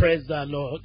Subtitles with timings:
[0.00, 0.80] Praise the Lord.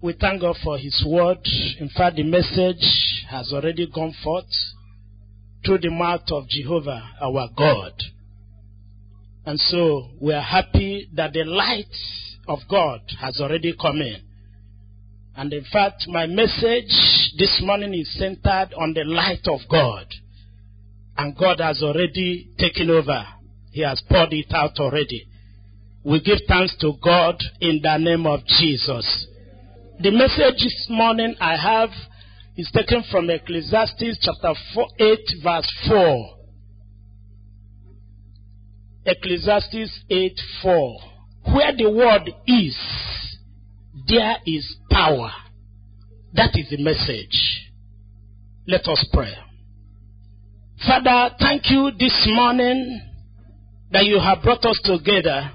[0.00, 1.38] We thank God for His word.
[1.80, 4.44] In fact, the message has already gone forth
[5.66, 7.92] through the mouth of Jehovah, our God.
[9.46, 11.92] And so we are happy that the light
[12.46, 14.22] of God has already come in.
[15.36, 20.06] And in fact, my message this morning is centered on the light of God.
[21.16, 23.24] And God has already taken over.
[23.72, 25.26] He has poured it out already.
[26.04, 29.26] We give thanks to God in the name of Jesus.
[30.00, 31.90] The message this morning I have
[32.56, 36.36] is taken from Ecclesiastes chapter 4, 8 verse 4.
[39.06, 40.98] Ecclesiastes 8 4.
[41.54, 42.76] Where the word is,
[44.08, 45.30] there is power.
[46.34, 47.70] That is the message.
[48.66, 49.34] Let us pray.
[50.84, 53.00] Father, thank you this morning
[53.92, 55.52] that you have brought us together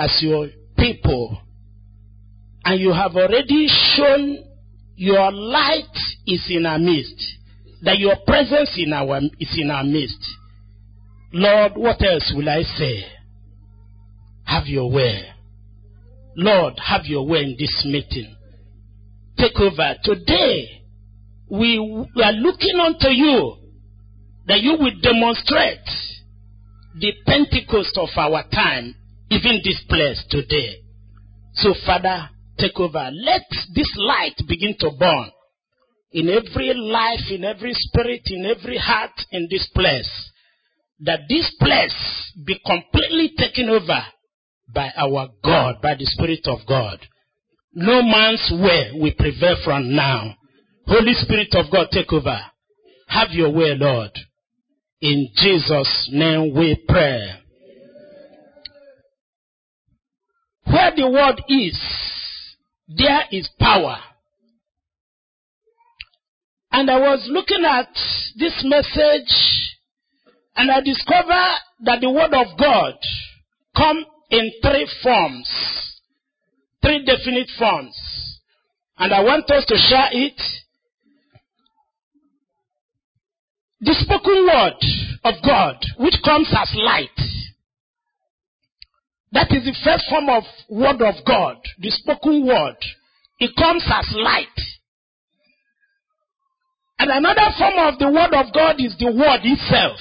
[0.00, 1.38] as your people.
[2.64, 4.44] And you have already shown
[4.96, 5.94] your light
[6.26, 7.36] is in our midst.
[7.82, 10.26] That your presence in our, is in our midst.
[11.32, 13.04] Lord, what else will I say?
[14.44, 15.26] Have your way.
[16.36, 18.36] Lord, have your way in this meeting.
[19.38, 19.94] Take over.
[20.02, 20.82] Today,
[21.50, 23.56] we, we are looking unto you
[24.46, 25.78] that you will demonstrate
[26.98, 28.94] the Pentecost of our time,
[29.30, 30.82] even this place today.
[31.54, 32.28] So, Father,
[32.58, 33.10] take over.
[33.12, 33.42] Let
[33.74, 35.30] this light begin to burn
[36.12, 40.30] in every life, in every spirit, in every heart in this place.
[41.00, 44.00] That this place be completely taken over
[44.74, 46.98] by our God, by the Spirit of God.
[47.72, 50.34] No man's way will prevail from now.
[50.86, 52.38] Holy Spirit of God, take over.
[53.08, 54.10] Have your way, Lord.
[55.00, 57.39] In Jesus' name we pray.
[60.70, 61.78] Where the word is,
[62.88, 63.98] there is power.
[66.72, 67.88] And I was looking at
[68.38, 69.76] this message
[70.54, 72.94] and I discovered that the word of God
[73.76, 75.48] come in three forms.
[76.82, 77.96] Three definite forms.
[78.98, 80.40] And I want us to share it.
[83.80, 84.78] The spoken word
[85.24, 87.08] of God, which comes as light.
[89.32, 92.76] That is the first form of word of God, the spoken word.
[93.38, 94.46] It comes as light.
[96.98, 99.98] And another form of the word of God is the word itself.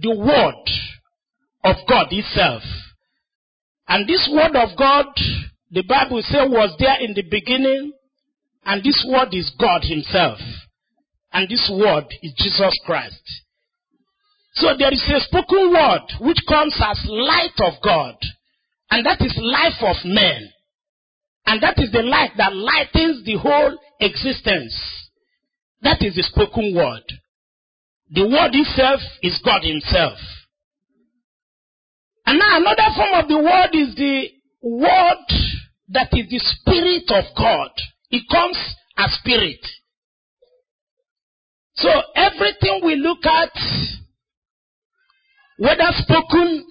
[0.00, 0.64] The word
[1.64, 2.62] of God itself.
[3.88, 5.06] And this word of God,
[5.70, 7.92] the Bible says, was there in the beginning,
[8.64, 10.38] and this word is God Himself.
[11.32, 13.22] And this word is Jesus Christ.
[14.54, 18.16] So there is a spoken word which comes as light of God.
[18.92, 20.50] And that is life of man.
[21.46, 24.76] And that is the light that lightens the whole existence.
[25.80, 27.02] That is the spoken word.
[28.10, 30.18] The word itself is God Himself.
[32.26, 34.28] And now another form of the word is the
[34.60, 35.26] word
[35.88, 37.70] that is the Spirit of God.
[38.10, 38.58] It comes
[38.98, 39.66] as Spirit.
[41.76, 43.56] So everything we look at,
[45.56, 46.66] whether spoken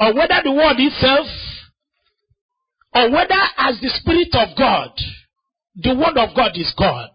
[0.00, 1.26] or whether the word itself,
[2.94, 4.90] or whether as the Spirit of God,
[5.76, 7.10] the word of God is God.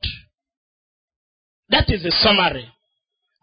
[1.70, 2.68] That is the summary.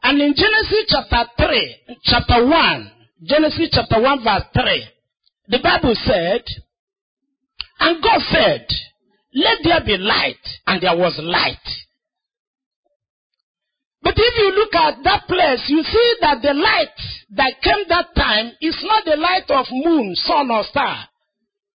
[0.02, 2.90] And in Genesis chapter 3, chapter 1,
[3.24, 4.84] Genesis chapter 1 verse 3,
[5.48, 6.42] the Bible said,
[7.80, 8.66] and God said,
[9.32, 11.56] let there be light, and there was light.
[14.02, 16.96] But if you look at that place, you see that the light
[17.36, 21.06] that came that time is not the light of moon, sun, or star.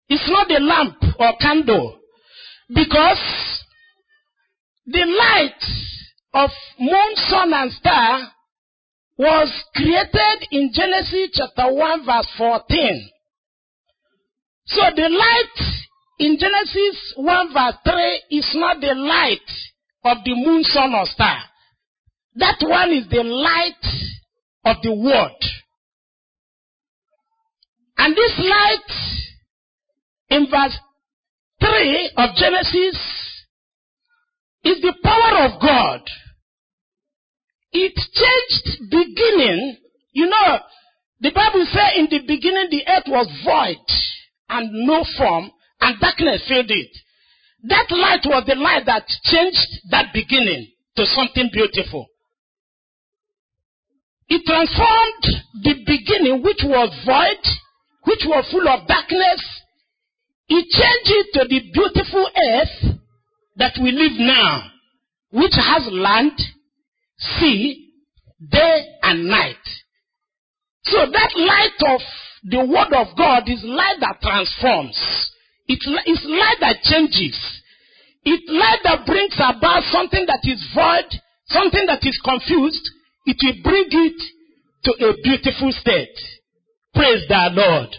[0.08, 1.98] It's not the lamp or candle.
[2.68, 3.64] Because
[4.86, 5.62] the light
[6.34, 8.32] of moon, sun, and star
[9.16, 13.10] was created in Genesis chapter 1 verse 14.
[14.66, 15.66] So the light
[16.18, 19.38] in Genesis 1 verse 3 is not the light
[20.04, 21.49] of the moon, sun, or star.
[22.40, 23.84] That one is the light
[24.64, 25.44] of the world.
[27.98, 28.90] And this light
[30.30, 30.76] in verse
[31.60, 32.96] 3 of Genesis
[34.64, 36.00] is the power of God.
[37.72, 39.76] It changed beginning.
[40.12, 40.58] You know,
[41.20, 43.84] the Bible says in the beginning the earth was void
[44.48, 45.50] and no form
[45.82, 46.96] and darkness filled it.
[47.64, 52.06] That light was the light that changed that beginning to something beautiful.
[54.30, 55.24] It transformed
[55.62, 57.44] the beginning, which was void,
[58.04, 59.42] which was full of darkness,
[60.46, 62.98] He changed it to the beautiful earth
[63.56, 64.70] that we live now,
[65.30, 66.32] which has land,
[67.18, 67.88] sea,
[68.50, 69.62] day and night.
[70.84, 72.00] So that light of
[72.44, 74.98] the word of God is light that transforms.
[75.68, 77.38] It is light that changes.
[78.24, 82.90] It's light that brings about something that is void, something that is confused.
[83.30, 84.20] It will bring it
[84.82, 86.18] to a beautiful state.
[86.92, 87.94] Praise the Lord.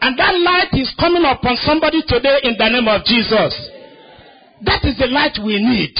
[0.00, 3.54] And that light is coming upon somebody today in the name of Jesus.
[4.66, 5.94] That is the light we need.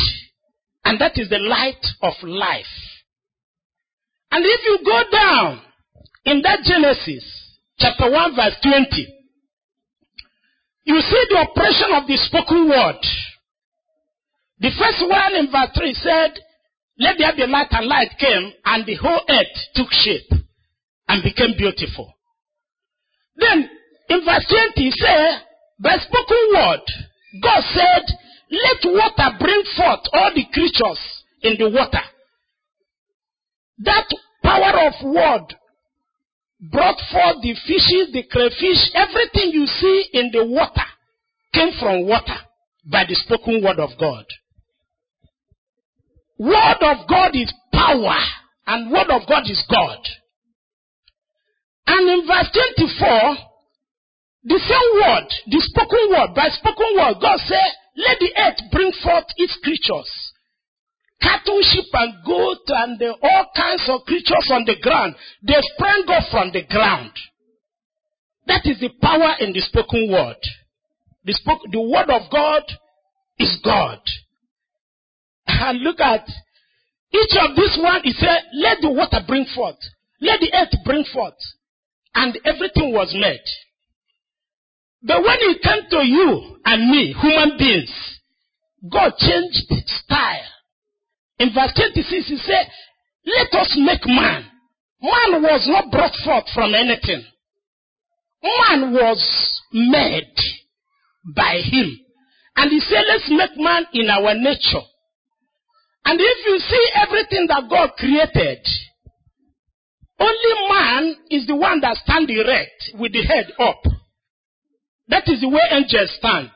[0.84, 2.74] And that is the light of life.
[4.32, 5.60] And if you go down
[6.24, 7.24] in that Genesis
[7.78, 9.06] chapter 1 verse 20,
[10.84, 13.02] you see the operation of the spoken word.
[14.58, 16.40] The first one in verse 3 said,
[16.98, 20.30] Let there be light, and light came, and the whole earth took shape
[21.08, 22.12] and became beautiful.
[23.36, 23.70] Then
[24.08, 25.42] in verse 20, he said,
[25.78, 26.80] By spoken word,
[27.40, 28.04] God said,
[28.50, 30.98] Let water bring forth all the creatures
[31.42, 32.02] in the water.
[33.78, 34.08] That
[34.42, 35.54] power of word
[36.60, 40.82] brought forth the fishes, the crayfish, everything you see in the water
[41.54, 42.36] came from water
[42.90, 44.24] by the spoken word of God.
[46.38, 48.18] Word of God is power,
[48.66, 49.98] and word of God is God.
[51.86, 53.36] And in verse 24,
[54.44, 58.92] the same word, the spoken word, by spoken word, God said, Let the earth bring
[59.02, 60.28] forth its creatures
[61.20, 65.14] cattle, sheep, and goat, and uh, all kinds of creatures on the ground.
[65.42, 67.12] They sprang up from the ground.
[68.46, 70.38] That is the power in the spoken word.
[71.24, 72.62] The, spoke, the word of God
[73.38, 74.00] is God.
[75.48, 76.28] And look at
[77.12, 79.78] each of these one, he said, let the water bring forth.
[80.20, 81.38] Let the earth bring forth.
[82.14, 83.44] And everything was made.
[85.02, 88.18] But when it came to you and me, human beings,
[88.90, 90.48] God changed style.
[91.38, 92.66] In verse 26, he said,
[93.24, 94.44] Let us make man.
[95.00, 97.24] Man was not brought forth from anything.
[98.42, 100.34] Man was made
[101.34, 101.96] by him.
[102.56, 104.84] And he said, Let's make man in our nature.
[106.08, 108.64] And if you see everything that God created,
[110.18, 113.82] only man is the one that stands erect with the head up.
[115.08, 116.48] That is the way angels stand.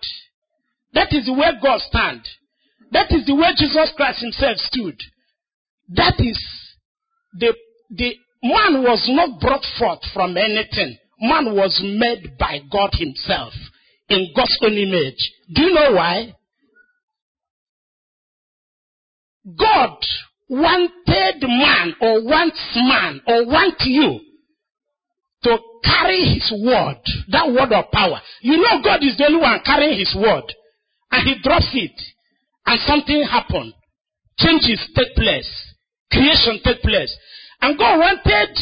[0.94, 2.22] That is the way God stand.
[2.92, 4.96] That is the way Jesus Christ himself stood.
[5.90, 6.40] That is
[7.38, 7.52] the,
[7.90, 10.96] the man was not brought forth from anything.
[11.20, 13.52] Man was made by God himself
[14.08, 15.30] in God's own image.
[15.54, 16.32] Do you know why?
[19.46, 19.98] God
[20.48, 24.20] wanted man or wants man or wants you
[25.44, 28.20] to carry his word, that word of power.
[28.42, 30.44] You know God is the only one carrying his word
[31.10, 32.00] and he drops it
[32.66, 33.74] and something happened.
[34.38, 35.50] Changes take place.
[36.10, 37.16] Creation take place.
[37.60, 38.56] And God wanted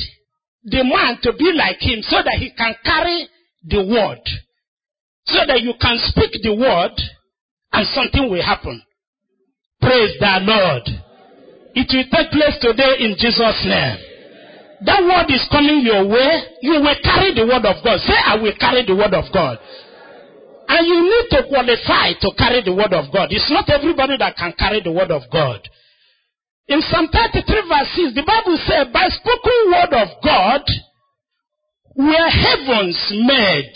[0.64, 3.28] the man to be like him so that he can carry
[3.64, 4.20] the word.
[5.26, 6.92] So that you can speak the word
[7.72, 8.82] and something will happen.
[9.80, 10.84] Praise the Lord.
[11.74, 13.98] It will take place today in Jesus' name.
[14.84, 16.30] That word is coming your way.
[16.62, 18.00] You will carry the word of God.
[18.00, 19.58] Say, I will carry the word of God.
[20.68, 23.28] And you need to qualify to carry the word of God.
[23.30, 25.60] It's not everybody that can carry the word of God.
[26.68, 30.62] In Psalm 33 verse 6, the Bible says, by spoken word of God
[31.96, 33.74] were heavens made,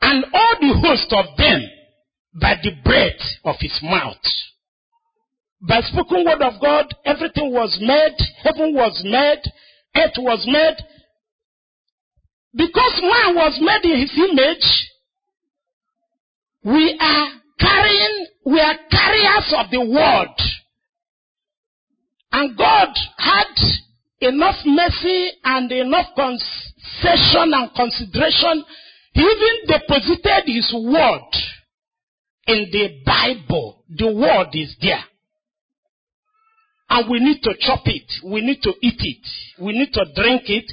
[0.00, 1.60] and all the host of them
[2.40, 4.22] by the breath of his mouth.
[5.62, 9.42] By spoken word of God, everything was made, heaven was made,
[9.96, 10.76] earth was made.
[12.54, 14.88] Because man was made in his image,
[16.64, 20.34] we are carrying, we are carriers of the word.
[22.32, 22.88] And God
[23.18, 23.54] had
[24.20, 28.64] enough mercy and enough concession and consideration.
[29.12, 31.30] He even deposited his word
[32.46, 33.84] in the Bible.
[33.90, 35.04] The word is there.
[36.90, 38.10] And we need to chop it.
[38.24, 39.26] We need to eat it.
[39.62, 40.70] We need to drink it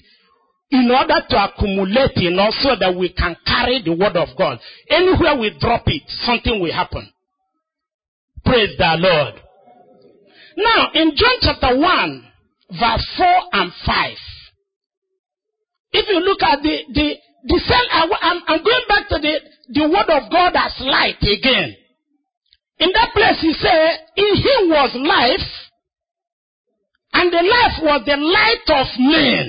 [0.71, 4.59] in order to accumulate in us so that we can carry the word of God.
[4.89, 7.07] Anywhere we drop it, something will happen.
[8.43, 9.35] Praise the Lord.
[10.57, 12.31] Now, in John chapter 1,
[12.71, 14.17] verse 4 and 5,
[15.91, 19.87] if you look at the, the, the same, I'm, I'm going back to the, the
[19.87, 21.75] word of God as light again.
[22.79, 25.66] In that place, he said, In him was life,
[27.17, 29.45] and the life was the light of men.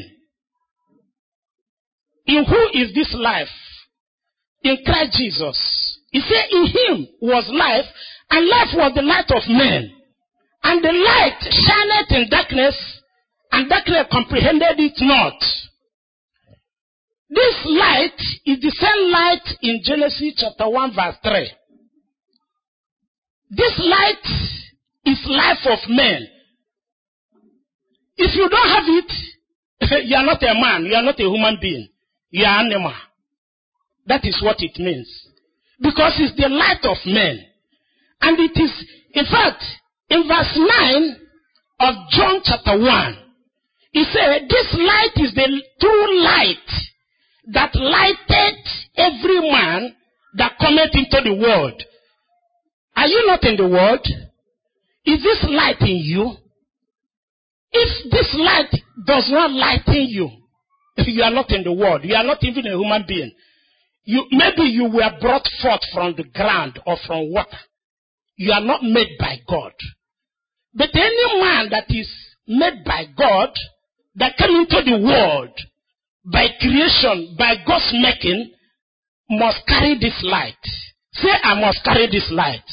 [2.26, 3.48] In who is this life?
[4.62, 5.58] in Christ Jesus.
[6.10, 7.86] He said, In him was life,
[8.30, 9.90] and life was the light of men.
[10.64, 12.76] And the light shineth in darkness,
[13.52, 15.38] and darkness comprehended it not.
[17.30, 21.52] This light is the same light in Genesis chapter 1, verse 3.
[23.50, 24.26] This light
[25.04, 26.26] is life of men.
[28.18, 29.10] If you don't have it,
[30.08, 31.88] you are not a man, you are not a human being,
[32.30, 32.92] you are an animal.
[34.06, 35.08] That is what it means.
[35.80, 37.44] Because it's the light of men.
[38.20, 38.72] And it is,
[39.12, 39.62] in fact,
[40.10, 41.16] in verse 9
[41.80, 43.16] of John chapter 1,
[43.92, 46.70] he said, This light is the true light
[47.52, 48.58] that lighted
[48.96, 49.94] every man
[50.34, 51.80] that cometh into the world.
[52.96, 54.04] Are you not in the world?
[55.04, 56.32] Is this light in you?
[57.72, 58.70] If this light
[59.06, 60.30] does not lighten you,
[60.96, 62.02] if you are not in the world.
[62.04, 63.32] You are not even a human being.
[64.04, 67.58] You, maybe you were brought forth from the ground or from water.
[68.36, 69.72] You are not made by God.
[70.74, 72.08] But any man that is
[72.46, 73.50] made by God,
[74.16, 75.50] that came into the world
[76.24, 78.50] by creation, by God's making,
[79.30, 80.54] must carry this light.
[81.12, 82.64] Say, I must carry this light.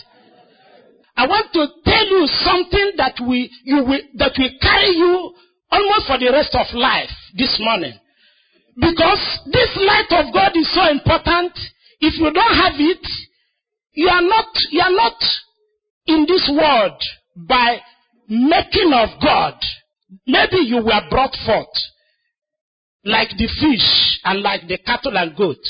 [1.18, 5.34] I want to tell you something that we you will that will carry you
[5.72, 7.94] almost for the rest of life this morning.
[8.76, 11.54] Because this light of God is so important.
[12.02, 13.08] If you don't have it,
[13.94, 15.16] you are not you are not
[16.08, 17.02] in this world
[17.48, 17.80] by
[18.28, 19.56] making of God.
[20.28, 21.76] Maybe you were brought forth
[23.06, 25.64] like the fish and like the cattle and goat.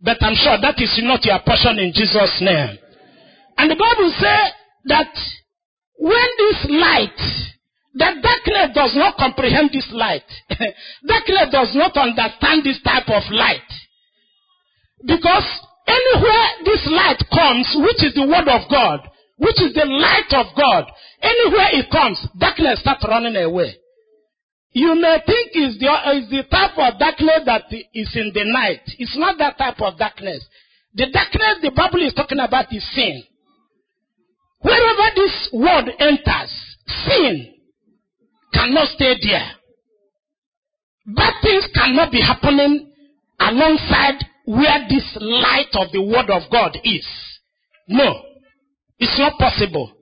[0.00, 2.78] But I'm sure that is not your portion in Jesus' name.
[3.56, 4.52] And the Bible says
[4.88, 5.12] that
[5.98, 7.20] when this light,
[7.94, 10.26] that darkness does not comprehend this light.
[11.06, 13.68] darkness does not understand this type of light.
[15.04, 15.46] Because
[15.86, 19.00] anywhere this light comes, which is the word of God,
[19.38, 20.84] which is the light of God,
[21.22, 23.74] anywhere it comes, darkness starts running away.
[24.72, 28.82] You may think it's the, it's the type of darkness that is in the night.
[28.98, 30.44] It's not that type of darkness.
[30.94, 33.22] The darkness the Bible is talking about is sin.
[34.60, 37.54] Wherever this word enters, sin
[38.52, 39.50] cannot stay there.
[41.06, 42.92] Bad things cannot be happening
[43.38, 47.06] alongside where this light of the word of God is.
[47.86, 48.22] No,
[48.98, 49.92] it's not possible.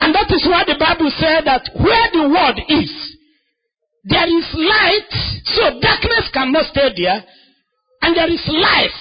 [0.00, 3.16] And that is why the Bible said that where the word is,
[4.04, 5.12] there is light,
[5.44, 7.22] so darkness cannot stay there,
[8.02, 9.00] and there is life.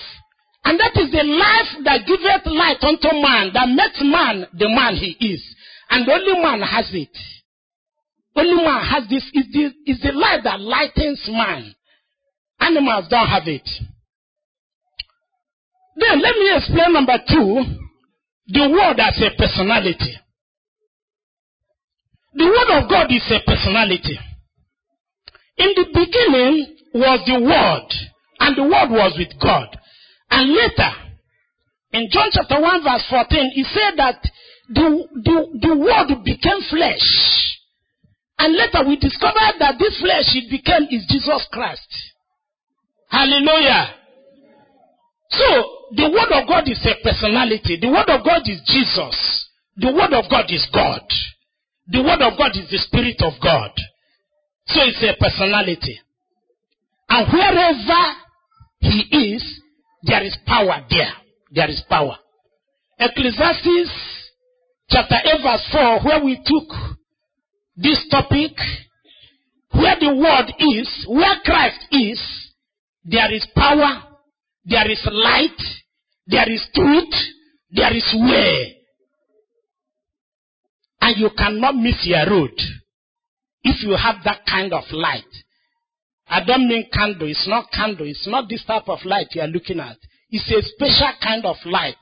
[0.65, 4.95] And that is the life that giveth light unto man, that makes man the man
[4.95, 5.43] he is.
[5.89, 7.15] And only man has it.
[8.35, 11.73] Only man has this, is the, is the light that lightens man.
[12.59, 13.67] Animals don't have it.
[15.95, 17.63] Then let me explain number two,
[18.47, 20.15] the word as a personality.
[22.33, 24.19] The word of God is a personality.
[25.57, 27.89] In the beginning was the word,
[28.39, 29.78] and the word was with God.
[30.31, 30.91] And later,
[31.93, 34.21] in John chapter 1 verse 14, he said that
[34.69, 37.57] the, the, the word became flesh.
[38.37, 41.89] And later we discovered that this flesh it became is Jesus Christ.
[43.09, 43.95] Hallelujah.
[45.31, 45.45] So,
[45.95, 47.77] the word of God is a personality.
[47.81, 49.49] The word of God is Jesus.
[49.77, 51.01] The word of God is God.
[51.87, 53.71] The word of God is the spirit of God.
[54.67, 55.99] So it's a personality.
[57.09, 58.03] And wherever
[58.79, 59.61] he is,
[60.03, 61.13] there is power there.
[61.51, 62.15] There is power.
[62.99, 63.91] Ecclesiastes
[64.89, 66.99] chapter 8 verse 4, where we took
[67.75, 68.51] this topic,
[69.71, 72.19] where the word is, where Christ is,
[73.05, 74.03] there is power,
[74.65, 75.57] there is light,
[76.27, 77.13] there is truth,
[77.71, 78.75] there is way.
[81.01, 82.51] And you cannot miss your road
[83.63, 85.23] if you have that kind of light.
[86.29, 87.27] I don't mean candle.
[87.27, 88.07] It's not candle.
[88.07, 89.97] It's not this type of light you are looking at.
[90.29, 91.97] It's a special kind of light,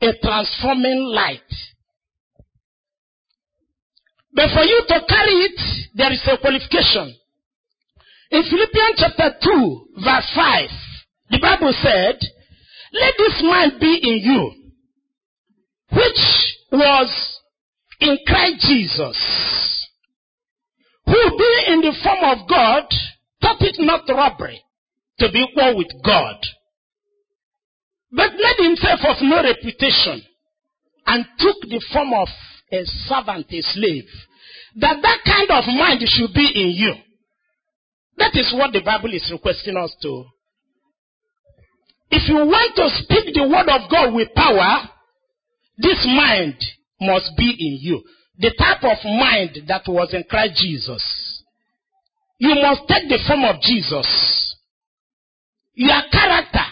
[0.00, 1.40] a transforming light.
[4.32, 5.60] But for you to carry it,
[5.94, 7.16] there is a qualification.
[8.30, 10.68] In Philippians chapter 2, verse 5,
[11.30, 12.18] the Bible said,
[12.92, 14.52] Let this mind be in you,
[15.90, 17.40] which was
[18.00, 19.88] in Christ Jesus,
[21.06, 22.84] who being in the form of God,
[23.46, 24.60] thought it not robbery
[25.20, 26.36] to be equal with God,
[28.10, 30.22] but made himself of no reputation
[31.06, 32.28] and took the form of
[32.72, 34.04] a servant, a slave.
[34.80, 36.94] That that kind of mind should be in you.
[38.18, 40.24] That is what the Bible is requesting us to
[42.10, 44.90] If you want to speak the word of God with power,
[45.78, 46.56] this mind
[47.00, 48.02] must be in you.
[48.38, 51.25] The type of mind that was in Christ Jesus.
[52.38, 54.56] You must take the form of Jesus.
[55.74, 56.64] Your character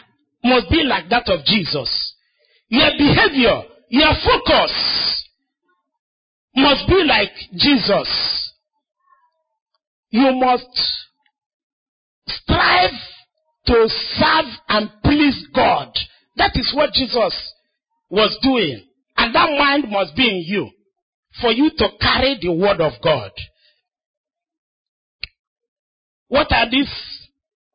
[0.43, 2.15] must be like that of Jesus.
[2.69, 5.25] Your behavior, your focus
[6.55, 8.53] must be like Jesus.
[10.11, 10.69] You must
[12.27, 12.91] strive
[13.67, 15.89] to serve and please God.
[16.37, 17.53] That is what Jesus
[18.11, 18.85] was doing.
[19.17, 20.71] And that mind must be in you
[21.41, 23.31] for you to carry the word of God.
[26.35, 26.93] What are these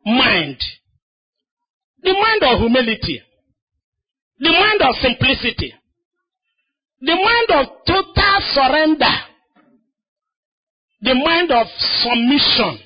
[0.06, 0.58] mind?
[2.04, 3.22] The mind of humility.
[4.38, 5.74] The mind of simplicity.
[7.00, 9.16] The mind of total surrender.
[11.00, 11.68] The mind of
[12.02, 12.80] submission.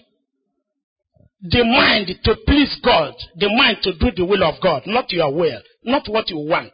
[1.42, 3.16] The mind to please God.
[3.38, 4.84] The mind to do the will of God.
[4.86, 5.62] Not your will.
[5.84, 6.74] Not what you want.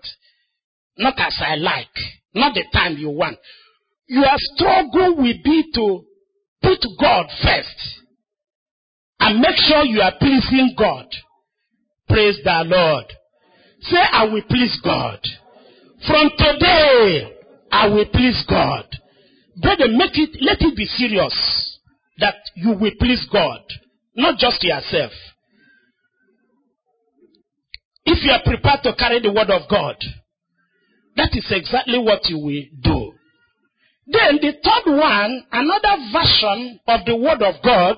[0.98, 1.88] Not as I like.
[2.36, 3.38] Not the time you want.
[4.10, 6.03] Your struggle will be to
[6.62, 8.00] put God first.
[9.20, 11.08] And make sure you are pleasing God.
[12.08, 13.06] Praise the Lord.
[13.82, 15.20] Say, I will please God.
[16.08, 17.36] From today,
[17.72, 18.86] I will please God.
[19.62, 21.80] Brother, make it, let it be serious
[22.20, 23.62] that you will please God,
[24.16, 25.12] not just yourself.
[28.06, 29.96] If you are prepared to carry the word of God,
[31.16, 33.14] that is exactly what you will do.
[34.08, 37.98] Then the third one, another version of the word of God,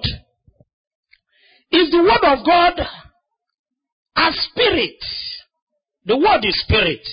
[1.72, 2.74] is the word of God
[4.16, 4.98] as spirit.
[6.06, 7.08] The word is spirit.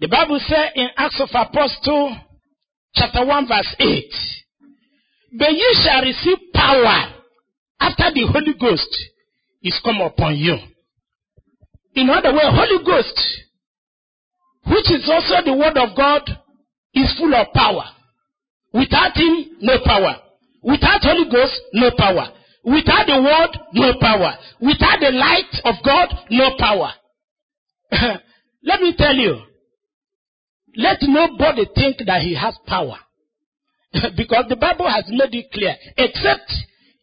[0.00, 2.16] The Bible says in Acts of Apostles,
[2.94, 4.04] chapter 1, verse 8,
[5.38, 7.14] But you shall receive power
[7.80, 8.96] after the Holy Ghost
[9.62, 10.56] is come upon you.
[11.94, 13.20] In other words, Holy Ghost,
[14.66, 16.22] which is also the word of God,
[16.94, 17.84] is full of power.
[18.72, 20.16] Without him, no power.
[20.62, 22.28] Without Holy Ghost, no power.
[22.64, 24.34] Without the word, no power.
[24.60, 26.92] Without the light of God, no power.
[28.62, 29.40] Let me tell you,
[30.76, 32.98] let nobody think that he has power.
[34.16, 35.74] because the Bible has made it clear.
[35.96, 36.52] Except,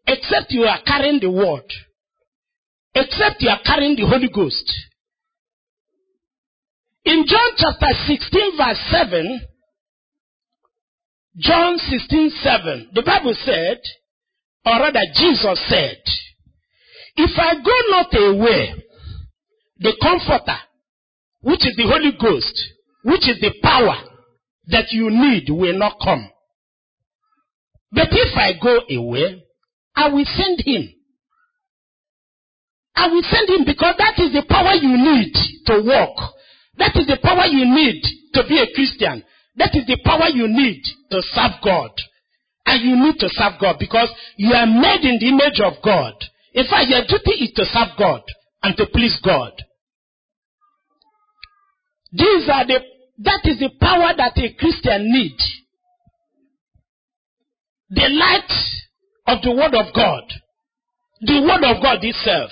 [0.08, 1.66] except you are carrying the word.
[2.94, 4.72] Except you are carrying the Holy Ghost.
[7.06, 9.42] In John chapter 16 verse 7,
[11.38, 13.80] John 16 7, the Bible said,
[14.66, 16.02] or rather Jesus said,
[17.18, 18.74] If I go not away,
[19.80, 20.58] the Comforter,
[21.42, 22.58] which is the Holy Ghost,
[23.04, 23.98] which is the power
[24.68, 26.30] that you need, will not come.
[27.92, 29.44] But if I go away,
[29.96, 30.90] I will send him.
[32.96, 35.34] I will send him because that is the power you need
[35.66, 36.34] to walk.
[36.78, 38.02] That is the power you need
[38.34, 39.24] to be a Christian.
[39.58, 41.92] That is the power you need to serve God.
[42.66, 46.14] And you need to serve God because you are made in the image of God.
[46.54, 48.22] In fact, your duty is to serve God
[48.64, 49.52] and to please God.
[52.12, 52.80] These are the,
[53.20, 55.44] that is the power that a Christian needs.
[57.90, 58.52] The light
[59.28, 60.24] of the Word of God.
[61.22, 62.52] The Word of God itself.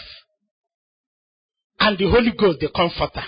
[1.79, 3.25] And the Holy Ghost, the Comforter.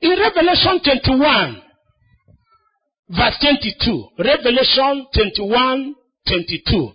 [0.00, 1.62] In Revelation 21,
[3.10, 5.94] verse 22, Revelation 21,
[6.26, 6.92] 22,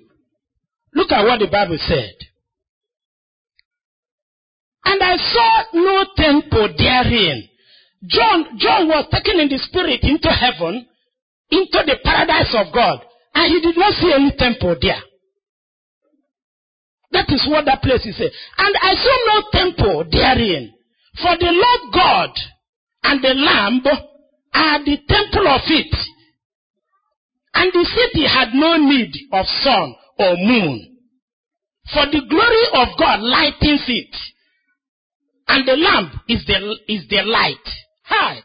[0.93, 2.15] look at what the Bible said.
[4.85, 7.49] And I saw no temple therein.
[8.05, 10.85] John, John was taken in the spirit into heaven,
[11.51, 12.99] into the paradise of God,
[13.35, 15.01] and he did not see any temple there.
[17.11, 18.31] That is what that place is saying.
[18.57, 20.73] And I saw no temple therein.
[21.21, 22.29] For the Lord God
[23.03, 23.81] and the Lamb
[24.53, 25.95] are the temple of it.
[27.53, 30.97] And the city had no need of sun or moon.
[31.93, 34.15] For the glory of God lightens it.
[35.47, 37.67] And the lamp is the, is the light.
[38.05, 38.39] Hi.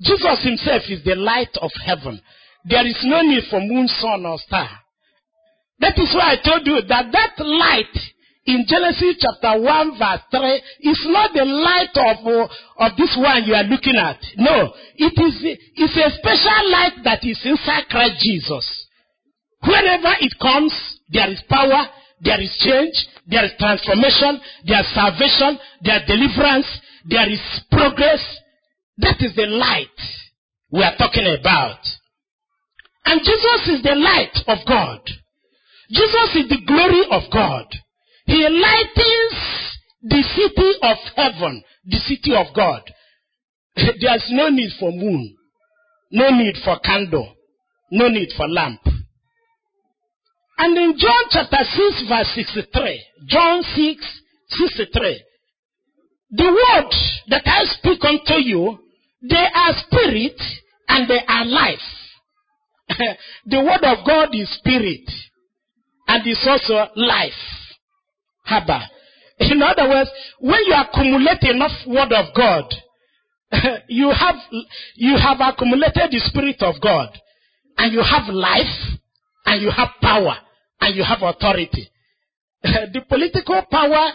[0.00, 2.20] Jesus himself is the light of heaven.
[2.64, 4.68] There is no need for moon, sun, or star.
[5.80, 7.96] That is why I told you that that light
[8.48, 12.48] in Genesis chapter 1 verse 3 is not the light of, uh,
[12.80, 14.16] of this one you are looking at.
[14.40, 15.36] No, it is
[15.76, 18.64] it's a special light that is inside Christ Jesus.
[19.60, 20.72] Wherever it comes,
[21.12, 21.92] there is power,
[22.24, 22.96] there is change,
[23.28, 26.68] there is transformation, there is salvation, there is deliverance,
[27.04, 28.24] there is progress.
[28.96, 29.98] That is the light
[30.72, 31.84] we are talking about.
[33.04, 35.00] And Jesus is the light of God.
[35.90, 37.68] Jesus is the glory of God.
[38.28, 39.36] He lightens
[40.02, 42.82] the city of heaven, the city of God.
[43.74, 45.34] There's no need for moon,
[46.10, 47.34] no need for candle,
[47.90, 48.80] no need for lamp.
[50.58, 55.24] And in John chapter 6, verse 63, John 6, 63,
[56.32, 56.92] the word
[57.28, 58.78] that I speak unto you,
[59.22, 60.38] they are spirit
[60.88, 61.78] and they are life.
[63.46, 65.08] the word of God is spirit
[66.08, 67.32] and is also life.
[68.48, 68.82] Haba.
[69.40, 72.64] In other words, when you accumulate enough word of God,
[73.88, 74.34] you have
[74.94, 77.08] you have accumulated the spirit of God,
[77.76, 78.98] and you have life,
[79.46, 80.36] and you have power,
[80.80, 81.88] and you have authority.
[82.62, 84.10] the political power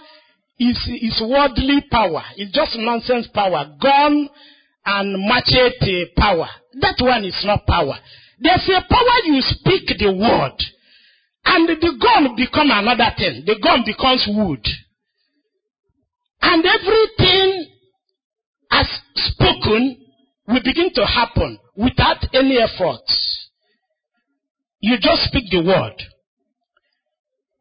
[0.59, 2.23] is is worldly power.
[2.35, 4.29] It's just nonsense power, gun
[4.85, 6.47] and machete power.
[6.81, 7.95] That one is not power.
[8.39, 10.57] There's a power you speak the word,
[11.45, 13.43] and the gun become another thing.
[13.45, 14.65] The gun becomes wood.
[16.41, 17.67] And everything
[18.71, 19.97] as spoken
[20.47, 23.03] will begin to happen without any effort.
[24.79, 25.95] You just speak the word.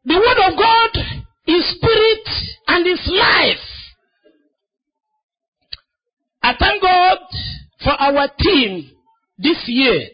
[0.05, 2.27] The word of God is spirit
[2.67, 3.69] and is life.
[6.41, 7.19] I thank God
[7.83, 8.91] for our team
[9.37, 10.09] this year.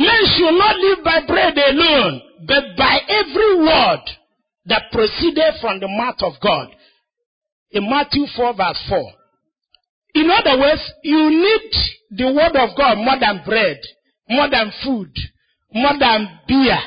[0.00, 4.00] Men should not live by bread alone, but by every word
[4.64, 6.68] that proceeded from the mouth of God.
[7.72, 9.12] In Matthew 4 verse 4.
[10.14, 11.70] In other words, you need
[12.16, 13.78] the word of God more than bread,
[14.30, 15.12] more than food,
[15.74, 16.78] more than beer,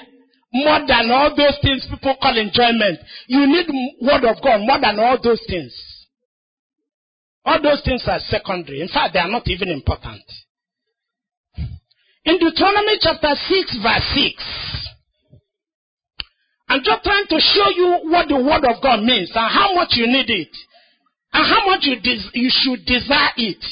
[0.52, 2.98] more than all those things people call enjoyment.
[3.28, 3.68] You need
[4.02, 5.72] word of God more than all those things.
[7.46, 8.82] All those things are secondary.
[8.82, 10.24] In fact, they are not even important.
[12.26, 14.44] In Deuteronomy chapter 6 verse 6,
[16.70, 19.90] I'm just trying to show you what the word of God means and how much
[19.92, 20.56] you need it
[21.34, 23.64] and how much you, des- you should desire it.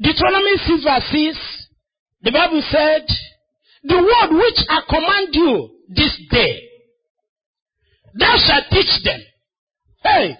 [0.00, 1.66] Deuteronomy 6 verse 6,
[2.22, 3.04] the Bible said,
[3.82, 6.62] The word which I command you this day,
[8.14, 9.20] thou shalt teach them.
[10.04, 10.38] Hey,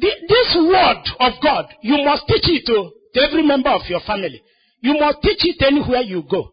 [0.00, 4.42] this word of God, you must teach it to, to every member of your family.
[4.84, 6.52] You must teach it anywhere you go.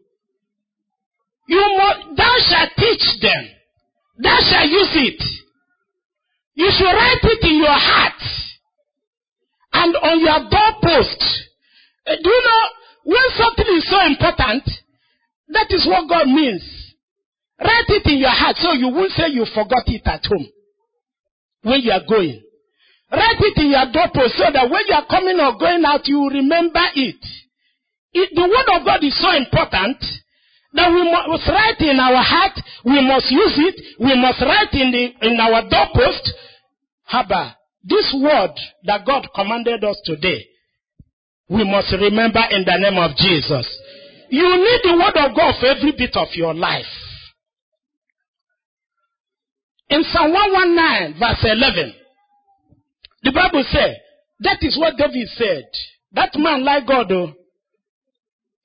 [1.49, 3.43] You must, thou shalt teach them.
[4.23, 5.21] Thou shalt use it.
[6.53, 8.23] You should write it in your heart
[9.73, 11.21] and on your doorpost.
[12.07, 12.63] Uh, do you know
[13.03, 14.63] when something is so important?
[15.49, 16.63] That is what God means.
[17.59, 20.47] Write it in your heart so you won't say you forgot it at home
[21.63, 22.41] when you are going.
[23.11, 26.29] Write it in your doorpost so that when you are coming or going out, you
[26.29, 27.19] remember it.
[28.13, 28.29] It.
[28.33, 29.97] The word of God is so important
[30.73, 34.91] that we must write in our heart, we must use it, we must write in,
[34.91, 36.31] the, in our doorpost.
[37.11, 40.45] Haba, this word that God commanded us today,
[41.49, 43.67] we must remember in the name of Jesus.
[44.29, 46.85] You need the word of God for every bit of your life.
[49.89, 51.93] In Psalm 119, verse 11,
[53.23, 53.97] the Bible says,
[54.39, 55.65] that is what David said.
[56.13, 57.33] That man like God, though.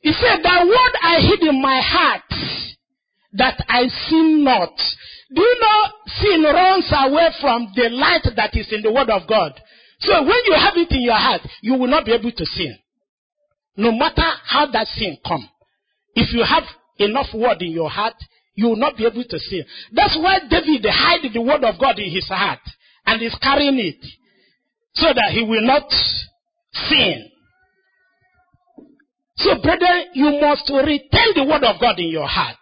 [0.01, 2.23] He said, That word I hid in my heart,
[3.33, 4.77] that I sin not.
[5.35, 5.89] Do you know
[6.21, 9.53] sin runs away from the light that is in the word of God?
[10.01, 12.77] So when you have it in your heart, you will not be able to sin.
[13.77, 15.49] No matter how that sin come.
[16.15, 16.65] If you have
[16.99, 18.15] enough word in your heart,
[18.55, 19.65] you will not be able to sin.
[19.93, 22.61] That's why David hid the word of God in his heart
[23.05, 24.05] and is carrying it
[24.95, 25.89] so that he will not
[26.89, 27.31] sin.
[29.39, 32.57] So, brother, you must retain the word of God in your heart.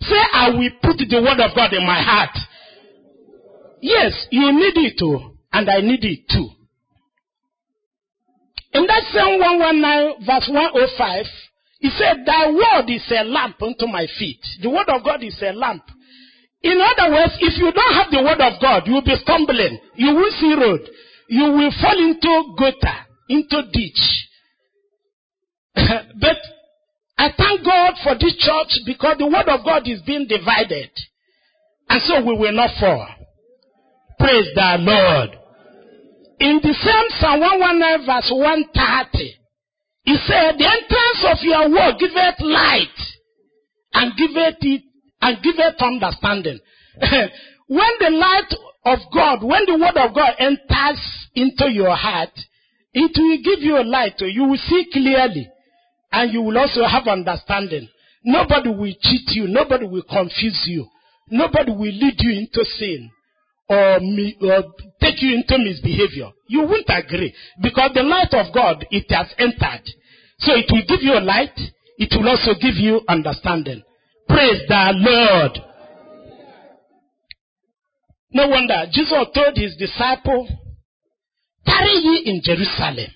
[0.00, 2.36] Say, I will put the word of God in my heart.
[3.80, 6.48] Yes, you need it too, and I need it too.
[8.74, 11.26] In that same 119 verse 105,
[11.80, 14.40] he said, Thy word is a lamp unto my feet.
[14.62, 15.84] The word of God is a lamp.
[16.62, 19.78] In other words, if you don't have the word of God, you'll be stumbling.
[19.96, 20.80] You will see road.
[21.28, 22.98] You will fall into gutter,
[23.28, 24.00] into ditch.
[26.20, 26.36] but
[27.18, 30.90] I thank God for this church because the word of God is being divided.
[31.88, 33.06] And so we will not fall.
[34.18, 35.30] Praise the Lord.
[36.40, 39.34] In the same Psalm 119 verse 130,
[40.04, 42.98] he said, The entrance of your word giveth light
[43.94, 44.82] and giveth it
[45.22, 46.58] and giveth understanding.
[47.68, 48.52] when the light
[48.84, 51.00] of God, when the word of God enters
[51.34, 52.34] into your heart,
[52.92, 54.14] it will give you a light.
[54.20, 55.48] You will see clearly
[56.14, 57.88] and you will also have understanding.
[58.24, 59.48] Nobody will cheat you.
[59.48, 60.86] Nobody will confuse you.
[61.30, 63.10] nobody will lead you into sin
[63.68, 64.62] or, mi- or
[65.00, 66.30] take you into misbehavior.
[66.48, 69.84] You won't agree because the light of God, it has entered.
[70.38, 71.58] So it will give you light.
[71.96, 73.82] It will also give you understanding.
[74.28, 75.58] Praise the Lord.
[78.32, 80.48] No wonder Jesus told his disciple,
[81.64, 83.10] tarry ye in Jerusalem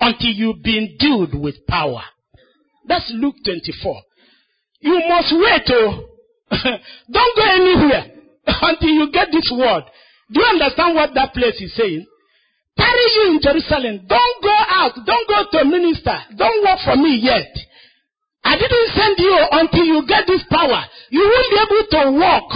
[0.00, 2.02] until you be endued with power.
[2.86, 4.02] That's Luke 24.
[4.80, 6.08] You must wait, oh.
[7.10, 8.04] Don't go anywhere
[8.46, 9.84] until you get this word.
[10.30, 12.06] Do you understand what that place is saying?
[12.76, 14.06] Tarry you in Jerusalem.
[14.06, 14.92] Don't go out.
[15.06, 16.16] Don't go to a minister.
[16.36, 17.48] Don't work for me yet.
[18.44, 20.84] I didn't send you until you get this power.
[21.10, 22.48] You won't be able to walk.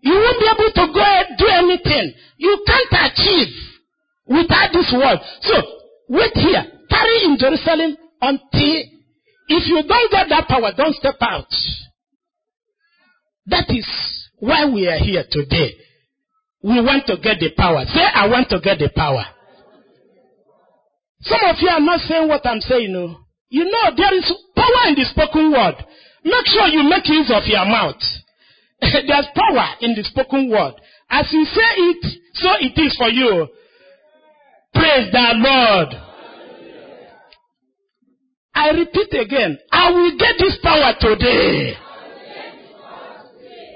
[0.00, 2.14] You won't be able to go and do anything.
[2.38, 3.52] You can't achieve
[4.26, 5.18] without this word.
[5.42, 5.54] So,
[6.08, 6.64] wait here.
[6.88, 8.82] Tarry in Jerusalem until,
[9.48, 11.48] if you don't get that power, don't step out.
[13.46, 13.86] That is
[14.38, 15.72] why we are here today.
[16.62, 17.84] We want to get the power.
[17.86, 19.24] Say, I want to get the power.
[21.20, 22.92] Some of you are not saying what I'm saying.
[22.92, 23.16] No.
[23.48, 25.74] You know, there is power in the spoken word.
[26.24, 28.02] Make sure you make use of your mouth.
[28.80, 30.74] There's power in the spoken word.
[31.10, 33.48] As you say it, so it is for you.
[34.74, 36.07] Praise the Lord.
[38.58, 41.76] I repeat again, I will get this power today.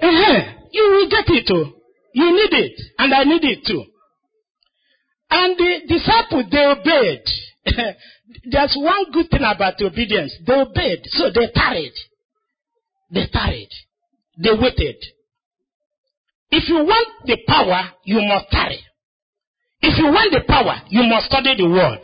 [0.02, 0.40] Uh-huh.
[0.72, 1.72] You will get it too.
[2.14, 3.84] You need it, and I need it too.
[5.30, 7.22] And the disciples, they obeyed.
[8.50, 10.36] There's one good thing about obedience.
[10.44, 11.94] They obeyed, so they tarried.
[13.12, 13.70] They tarried.
[14.36, 14.96] They waited.
[16.50, 18.80] If you want the power, you must tarry.
[19.80, 22.00] If you want the power, you must study the word.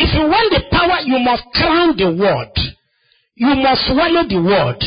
[0.00, 2.54] If you want the power, you must crown the word.
[3.34, 4.78] You must swallow the word.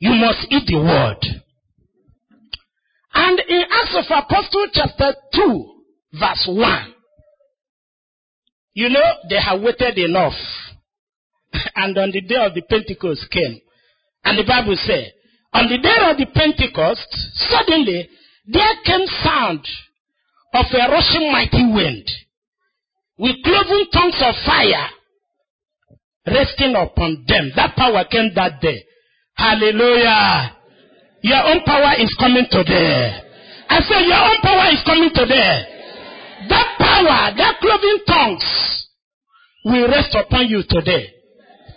[0.00, 1.22] You must eat the word.
[3.14, 5.74] And in Acts of Apostle chapter 2,
[6.18, 6.94] verse 1,
[8.74, 10.34] you know, they have waited enough.
[11.76, 13.60] and on the day of the Pentecost came.
[14.24, 15.12] And the Bible said,
[15.52, 18.08] on the day of the Pentecost, suddenly
[18.46, 19.64] there came sound
[20.54, 22.10] of a rushing mighty wind
[23.20, 24.88] with cloven tongues of fire
[26.26, 27.52] resting upon them.
[27.54, 28.80] That power came that day.
[29.36, 30.56] Hallelujah.
[31.22, 33.20] Your own power is coming today.
[33.68, 35.64] I say your own power is coming today.
[36.48, 38.86] That power, that cloven tongues
[39.64, 41.12] will rest upon you today.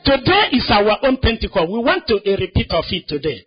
[0.05, 1.71] Today is our own Pentecost.
[1.71, 3.43] We want to a repeat of it today.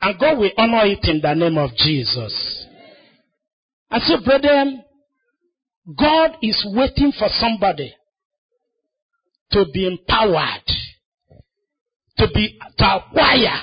[0.00, 2.66] And God will honor it in the name of Jesus.
[3.90, 4.82] I so, brethren,
[5.86, 7.92] God is waiting for somebody
[9.50, 10.66] to be empowered,
[12.18, 13.62] to be to acquire,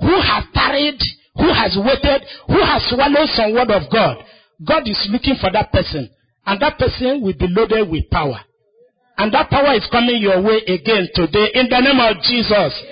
[0.00, 1.00] who has tarried,
[1.36, 4.16] who has waited, who has swallowed some word of God.
[4.66, 6.10] God is looking for that person,
[6.44, 8.40] and that person will be loaded with power.
[9.16, 12.82] And that power is coming your way again today in the name of Jesus.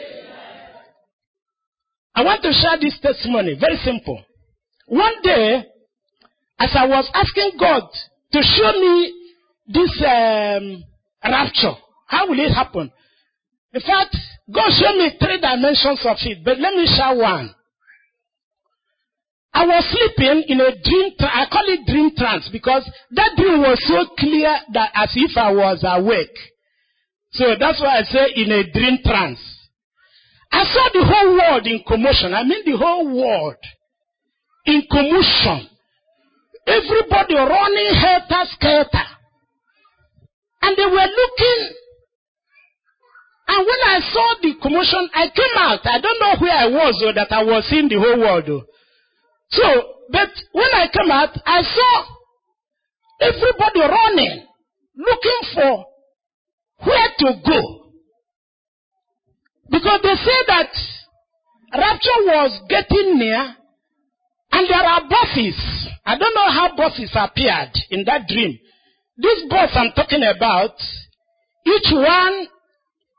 [2.14, 3.56] I want to share this testimony.
[3.58, 4.22] Very simple.
[4.86, 5.64] One day,
[6.60, 7.88] as I was asking God
[8.32, 9.14] to show me
[9.66, 10.84] this um,
[11.24, 11.74] rapture,
[12.06, 12.90] how will it happen?
[13.72, 14.16] In fact,
[14.52, 17.54] God showed me three dimensions of it, but let me share one.
[19.52, 23.82] I was sleeping in a dream, I call it dream trance because that dream was
[23.86, 26.36] so clear that as if I was awake.
[27.32, 29.40] So that's why I say in a dream trance.
[30.52, 32.34] I saw the whole world in commotion.
[32.34, 33.56] I mean the whole world
[34.66, 35.68] in commotion.
[36.66, 39.08] Everybody running helter skelter.
[40.62, 41.60] And they were looking.
[43.48, 45.80] And when I saw the commotion, I came out.
[45.84, 48.64] I don't know where I was or that I was seeing the whole world.
[49.50, 49.64] So,
[50.12, 52.04] but when I came out, I saw
[53.20, 54.46] everybody running,
[54.96, 55.84] looking for
[56.84, 57.92] where to go.
[59.70, 60.70] Because they say that
[61.72, 63.56] rapture was getting near,
[64.52, 65.56] and there are buses.
[66.04, 68.58] I don't know how buses appeared in that dream.
[69.16, 70.74] This bus I'm talking about,
[71.66, 72.46] each one,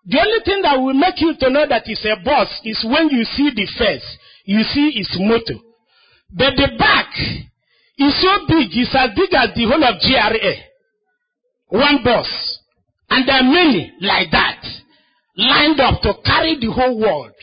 [0.06, 3.10] the only thing that will make you to know that it's a bus is when
[3.10, 5.62] you see the face, you see its motor.
[6.34, 7.14] But the back
[7.98, 10.54] is so big, it's as big as the whole of GRA.
[11.70, 12.28] One bus.
[13.10, 14.64] And there are many like that,
[15.38, 17.34] lined up to carry the whole world.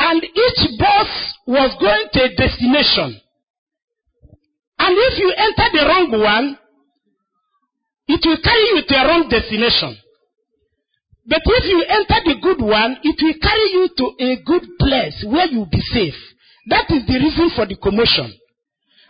[0.00, 1.10] And each bus
[1.46, 3.20] was going to a destination.
[4.80, 6.58] And if you enter the wrong one,
[8.08, 9.92] it will carry you to a wrong destination.
[11.28, 15.20] But if you enter the good one, it will carry you to a good place
[15.28, 16.16] where you'll be safe.
[16.72, 18.32] That is the reason for the commotion.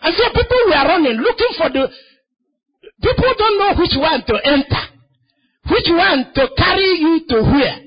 [0.03, 1.87] And so people were running, looking for the.
[3.01, 4.85] People don't know which one to enter,
[5.71, 7.79] which one to carry you to where.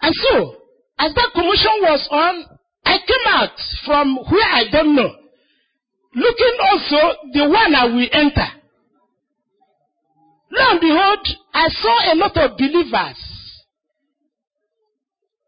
[0.00, 0.57] And so,
[0.98, 2.44] as that commotion was on,
[2.84, 5.10] I came out from where I don't know,
[6.14, 8.48] looking also the one I will enter.
[10.50, 13.20] Lo and behold, I saw a lot of believers.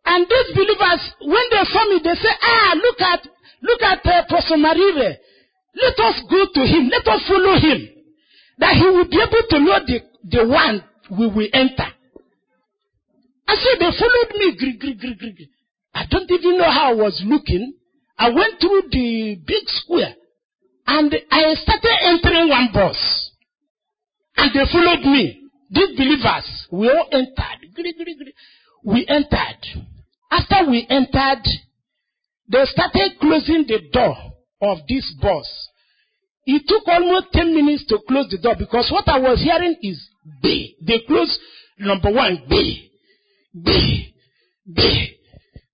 [0.04, 3.20] And these believers, when they saw me, they say, ah, look at,
[3.62, 5.16] look at uh, Pastor Marire.
[5.74, 6.90] Let us go to him.
[6.90, 7.88] Let us follow him.
[8.58, 10.84] That he will be able to know the, the one
[11.16, 11.86] we will enter.
[13.50, 14.56] And so they followed me.
[14.56, 15.50] Gri, gri, gri, gri.
[15.92, 17.74] I don't even know how I was looking.
[18.16, 20.14] I went through the big square
[20.86, 23.30] and I started entering one bus.
[24.36, 25.40] And they followed me.
[25.68, 27.74] These believers, we all entered.
[27.74, 28.34] Gri, gri, gri.
[28.84, 29.84] We entered.
[30.30, 31.42] After we entered,
[32.48, 34.16] they started closing the door
[34.62, 35.68] of this bus.
[36.46, 40.00] It took almost 10 minutes to close the door because what I was hearing is
[40.40, 40.76] B.
[40.86, 41.36] They closed
[41.80, 42.89] number one, B.
[43.54, 44.14] B.
[44.72, 45.16] B.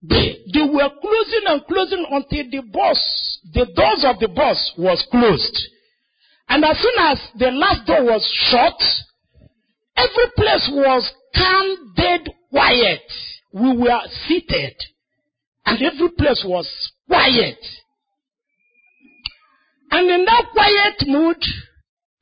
[0.06, 0.50] B.
[0.52, 5.58] They were closing and closing until the bus, the doors of the bus was closed.
[6.48, 8.80] And as soon as the last door was shut,
[9.96, 13.02] every place was calm, dead, quiet.
[13.52, 14.76] We were seated
[15.66, 16.68] and every place was
[17.08, 17.58] quiet.
[19.90, 21.42] And in that quiet mood,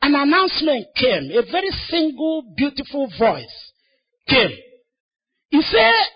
[0.02, 1.30] an announcement came.
[1.32, 3.72] A very single, beautiful voice
[4.28, 4.50] came.
[5.54, 6.06] He said,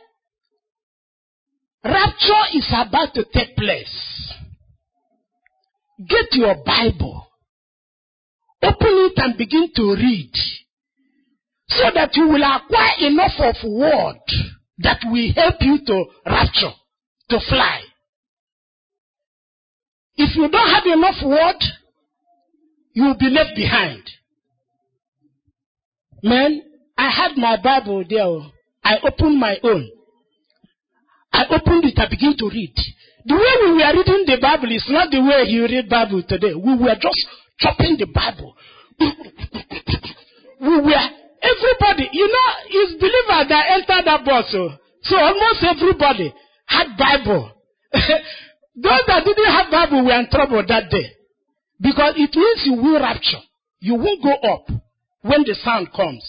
[1.85, 4.35] Rapture is about to take place.
[6.09, 7.24] Get your Bible.
[8.61, 10.33] Open it and begin to read.
[11.68, 14.18] So that you will acquire enough of word
[14.79, 16.74] that will help you to rapture,
[17.31, 17.83] to fly.
[20.16, 21.62] If you don't have enough word,
[22.92, 24.03] you will be left behind.
[26.24, 26.61] Man,
[26.96, 28.24] I had my Bible there.
[28.24, 28.51] Oh.
[28.88, 29.87] I opened my own.
[31.31, 32.74] I opened it, I began to read.
[33.27, 36.55] The way we were reading the Bible is not the way you read Bible today.
[36.55, 37.20] We were just
[37.61, 38.57] chopping the Bible.
[38.98, 41.05] we were
[41.44, 44.48] everybody, you know, it's believers that entered that bus.
[44.48, 44.72] So,
[45.03, 46.33] so almost everybody
[46.64, 47.53] had Bible.
[47.92, 51.12] Those that didn't have Bible were in trouble that day.
[51.79, 53.44] Because it means you will rapture.
[53.81, 54.64] You won't go up
[55.20, 56.24] when the sound comes.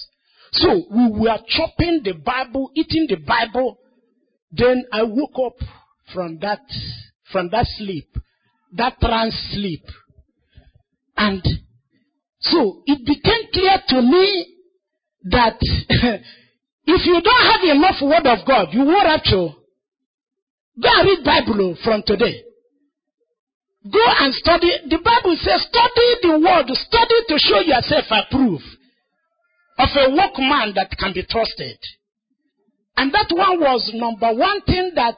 [0.51, 3.77] So we were chopping the Bible, eating the Bible.
[4.51, 5.67] Then I woke up
[6.13, 6.61] from that,
[7.31, 8.07] from that sleep,
[8.73, 9.83] that trance sleep.
[11.15, 11.43] And
[12.39, 14.55] so it became clear to me
[15.25, 15.57] that
[16.85, 19.49] if you don't have enough word of God, you won't have to.
[20.81, 22.41] Go and read Bible from today.
[23.83, 24.71] Go and study.
[24.89, 28.78] The Bible says, study the word, study to show yourself approved
[29.79, 31.79] of a workman that can be trusted.
[32.97, 35.17] And that one was number one thing that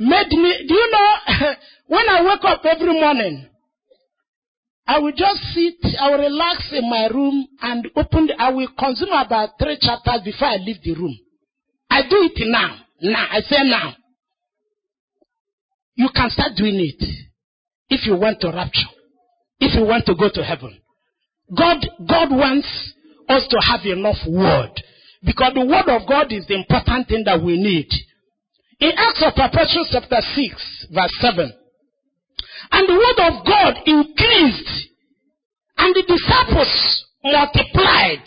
[0.00, 0.66] made me.
[0.66, 1.14] Do you know,
[1.86, 3.48] when I wake up every morning,
[4.84, 9.10] I will just sit, I will relax in my room and open, I will consume
[9.12, 11.16] about three chapters before I leave the room.
[11.88, 12.78] I do it now.
[13.00, 13.28] Now.
[13.30, 13.94] I say now.
[15.94, 17.02] You can start doing it
[17.90, 18.90] if you want to rapture,
[19.60, 20.78] if you want to go to heaven.
[21.56, 21.78] God,
[22.08, 22.92] God wants
[23.28, 24.70] us to have enough word
[25.24, 27.88] because the word of God is the important thing that we need.
[28.78, 31.52] In Acts of Apostles chapter 6 verse 7,
[32.72, 34.90] and the word of God increased,
[35.78, 38.26] and the disciples multiplied,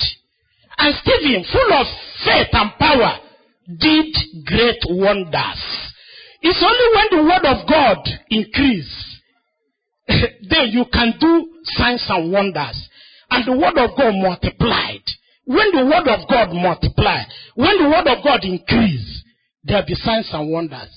[0.77, 1.87] and Stephen, full of
[2.25, 3.19] faith and power,
[3.77, 5.93] did great wonders.
[6.41, 9.19] It's only when the word of God increase,
[10.07, 12.89] then you can do signs and wonders.
[13.31, 15.03] And the word of God multiplied.
[15.45, 19.23] When the word of God multiplied, when the word of God increase,
[19.63, 20.89] there'll be signs and wonders.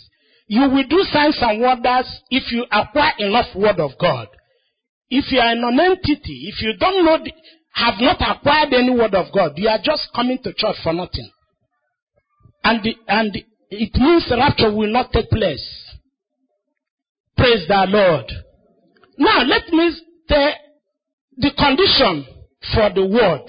[0.47, 4.29] You will do signs and wonders if you acquire enough word of God.
[5.09, 7.33] If you are an entity, if you don't know, the,
[7.75, 11.31] have not acquired any word of God, you are just coming to church for nothing.
[12.65, 15.65] And the, and the, it means the rapture will not take place.
[17.37, 18.31] Praise the Lord.
[19.19, 19.93] Now let me
[20.29, 20.53] tell
[21.37, 22.27] the condition
[22.75, 23.47] for the word.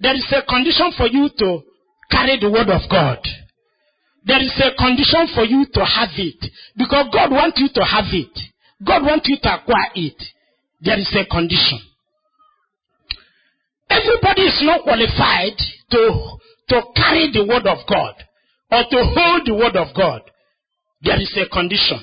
[0.00, 1.62] There is a condition for you to
[2.10, 3.18] carry the word of God.
[4.24, 6.44] There is a condition for you to have it.
[6.76, 8.34] Because God wants you to have it.
[8.84, 10.22] God wants you to acquire it.
[10.80, 11.80] There is a condition.
[13.88, 15.56] Everybody is not qualified
[15.90, 16.38] to,
[16.68, 18.14] to carry the word of God
[18.70, 20.22] or to hold the word of God.
[21.02, 22.00] There is a condition.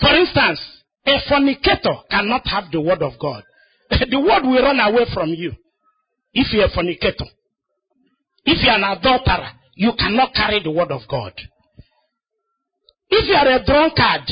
[0.00, 0.60] For instance,
[1.04, 3.42] a fornicator cannot have the word of God.
[4.10, 5.52] the word will run away from you
[6.32, 7.24] if you're a fornicator.
[8.44, 11.32] If you're an adulterer, you cannot carry the word of God.
[13.10, 14.28] If you are a drunkard,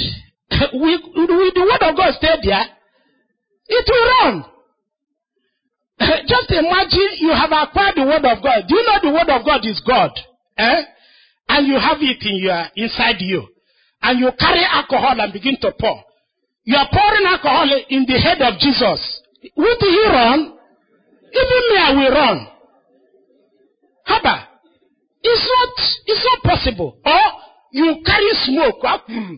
[0.51, 2.67] the word of God stay there?
[3.69, 4.45] It will run.
[6.29, 8.69] Just imagine you have acquired the word of God.
[8.69, 10.11] Do you know the word of God is God?
[10.59, 10.83] Eh?
[11.49, 13.49] And you have it in your inside you.
[14.03, 16.05] And you carry alcohol and begin to pour.
[16.65, 19.23] You are pouring alcohol in the head of Jesus.
[19.57, 20.53] Would he run?
[21.32, 22.47] Even me, I will run.
[24.09, 24.47] Haba.
[25.22, 25.74] It's not,
[26.07, 26.99] it's not possible.
[27.05, 27.20] Or
[27.72, 29.34] you carry smoke, up hmm,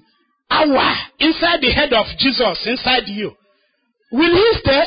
[0.51, 3.33] hour inside the head of Jesus, inside you.
[4.13, 4.85] Will he stay?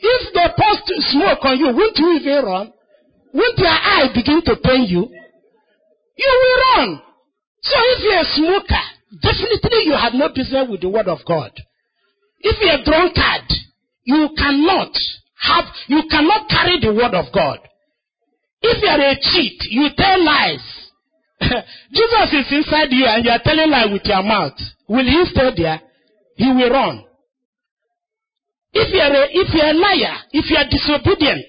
[0.00, 2.72] If they post smoke on you, won't you even run?
[3.32, 5.08] Won't your eye begin to pain you?
[6.16, 7.02] You will run.
[7.62, 8.84] So if you're a smoker,
[9.22, 11.50] definitely you have no business with the word of God.
[12.40, 13.48] If you're a drunkard,
[14.04, 14.92] you cannot
[15.40, 17.58] have, you cannot carry the word of God.
[18.62, 20.64] If you're a cheat, you tell lies.
[21.92, 24.56] Jesus is inside you and you're telling lies with your mouth.
[24.88, 25.80] Will he stay there?
[26.36, 27.04] He will run.
[28.72, 31.46] If you're a, if you're a liar, if you're disobedient,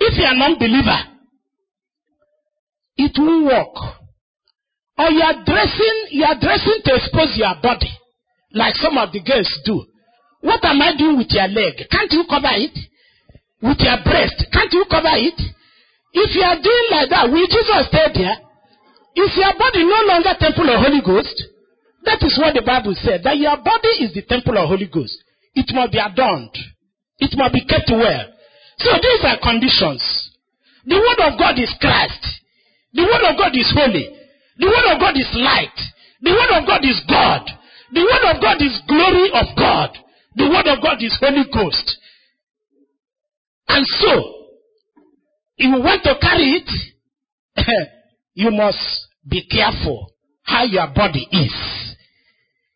[0.00, 1.00] if you're a non-believer,
[2.96, 3.76] it won't work.
[4.96, 7.90] Or you're dressing, you're dressing to expose your body,
[8.52, 9.84] like some of the girls do.
[10.44, 11.88] What am I doing with your leg?
[11.88, 12.76] Can't you cover it?
[13.64, 15.40] With your breast, can't you cover it?
[16.12, 18.36] If you are doing like that, will Jesus stay there?
[19.24, 21.32] Is your body no longer temple of Holy Ghost?
[22.04, 25.16] That is what the Bible said, that your body is the temple of Holy Ghost.
[25.56, 26.52] It must be adorned.
[27.24, 28.28] It must be kept well.
[28.84, 30.04] So these are conditions.
[30.84, 32.20] The word of God is Christ.
[32.92, 34.12] The word of God is holy.
[34.60, 35.78] The word of God is light.
[36.20, 37.48] The word of God is God.
[37.96, 40.03] The word of God is glory of God.
[40.36, 41.98] The word of God is Holy Ghost.
[43.68, 44.34] And so,
[45.56, 46.70] if you want to carry it,
[48.34, 48.78] you must
[49.28, 50.12] be careful
[50.42, 51.96] how your body is.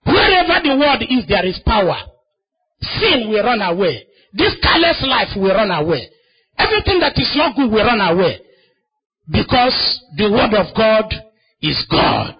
[0.04, 1.96] Wherever the word is, there is power.
[2.80, 4.06] Sin will run away.
[4.32, 6.08] This careless life will run away.
[6.56, 8.40] Everything that is not good will run away.
[9.30, 11.12] Because the word of God
[11.60, 12.36] is God.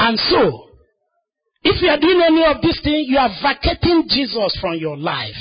[0.00, 0.70] And so,
[1.62, 5.36] if you are doing any of these things, you are vacating Jesus from your life.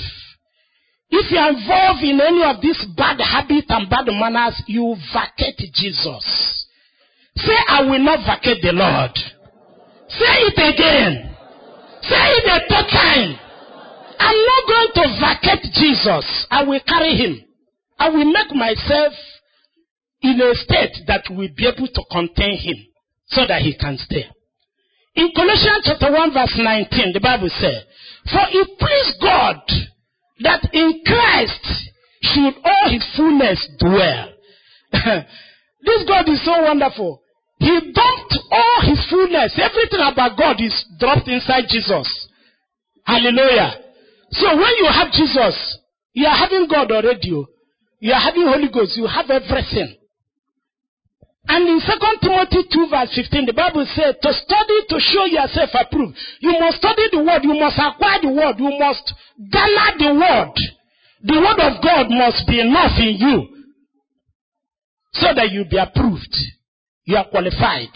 [1.09, 5.63] If you are involved in any of these bad habits and bad manners, you vacate
[5.73, 6.67] Jesus.
[7.37, 9.15] Say, I will not vacate the Lord.
[10.11, 11.35] Say it again.
[12.03, 13.39] Say it a third time.
[14.19, 16.47] I'm not going to vacate Jesus.
[16.51, 17.45] I will carry him.
[17.97, 19.13] I will make myself
[20.21, 22.75] in a state that will be able to contain him
[23.27, 24.25] so that he can stay.
[25.15, 27.83] In Colossians chapter 1 verse 19, the Bible says,
[28.31, 29.61] For it pleased God
[30.41, 31.65] that in Christ
[32.21, 34.33] should all his fullness dwell.
[35.81, 37.21] this God is so wonderful.
[37.59, 39.59] He dumped all his fullness.
[39.59, 42.07] Everything about God is dropped inside Jesus.
[43.03, 43.73] Hallelujah.
[44.31, 45.79] So when you have Jesus,
[46.13, 47.43] you are having God already.
[47.99, 48.95] You are having Holy Ghost.
[48.95, 49.98] You have everything.
[51.47, 51.85] And in 2
[52.21, 56.17] Timothy 2 verse 15, the Bible says, to study to show yourself approved.
[56.41, 57.43] You must study the word.
[57.43, 58.59] You must acquire the word.
[58.59, 59.13] You must
[59.49, 60.55] gather the word.
[61.23, 63.47] The word of God must be enough in you
[65.13, 66.35] so that you be approved.
[67.05, 67.91] You are qualified.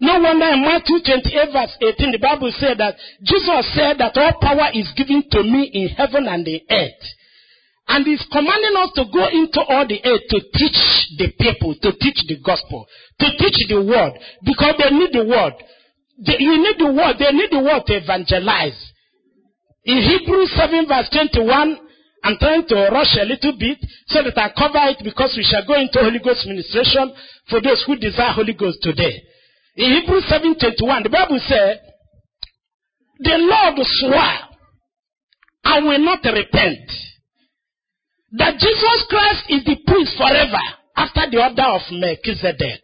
[0.00, 4.32] No wonder in Matthew 28 verse 18, the Bible said that Jesus said that all
[4.40, 7.04] power is given to me in heaven and in earth.
[7.90, 10.80] And he's commanding us to go into all the earth to teach
[11.18, 12.86] the people, to teach the gospel,
[13.18, 14.14] to teach the word,
[14.46, 15.54] because they need the word.
[16.22, 18.78] They, you need the word, they need the word to evangelize.
[19.82, 21.78] In Hebrews 7 verse 21,
[22.22, 25.66] I'm trying to rush a little bit so that I cover it because we shall
[25.66, 27.10] go into Holy Ghost ministration
[27.50, 29.18] for those who desire Holy Ghost today.
[29.74, 31.78] In Hebrews 7:21, the Bible says,
[33.18, 34.38] "The Lord swore
[35.64, 37.09] and will not repent
[38.32, 40.64] that Jesus Christ is the priest forever
[40.96, 42.82] after the order of Melchizedek.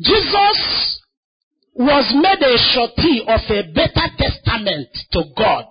[0.00, 1.00] Jesus
[1.74, 5.66] was made a surety of a better testament to God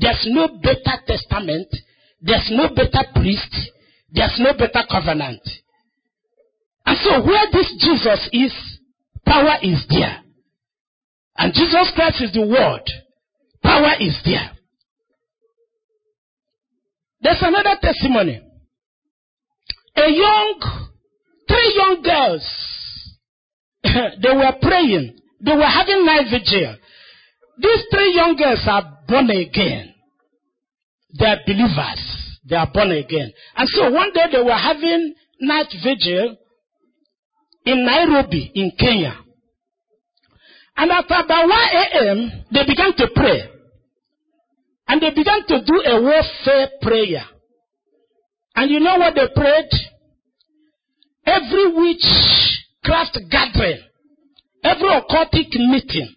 [0.00, 1.68] there's no better testament.
[2.22, 3.54] There's no better priest.
[4.10, 5.42] There's no better covenant.
[6.86, 8.52] And so where this Jesus is,
[9.26, 10.22] power is there.
[11.36, 12.82] And Jesus Christ is the word.
[13.62, 14.50] Power is there.
[17.20, 18.40] There's another testimony.
[19.96, 20.60] A young,
[21.48, 22.70] three young girls
[24.22, 25.16] they were praying.
[25.40, 26.76] They were having night vigil.
[27.58, 29.94] These three young girls are born again.
[31.18, 32.38] They are believers.
[32.48, 33.32] They are born again.
[33.56, 36.36] And so one day they were having night vigil
[37.66, 39.16] in Nairobi, in Kenya.
[40.76, 43.50] And at about 1 a.m., they began to pray.
[44.90, 47.22] And they began to do a warfare prayer.
[48.56, 49.70] And you know what they prayed?
[51.24, 53.78] Every witchcraft gathering,
[54.64, 56.12] every occultic meeting,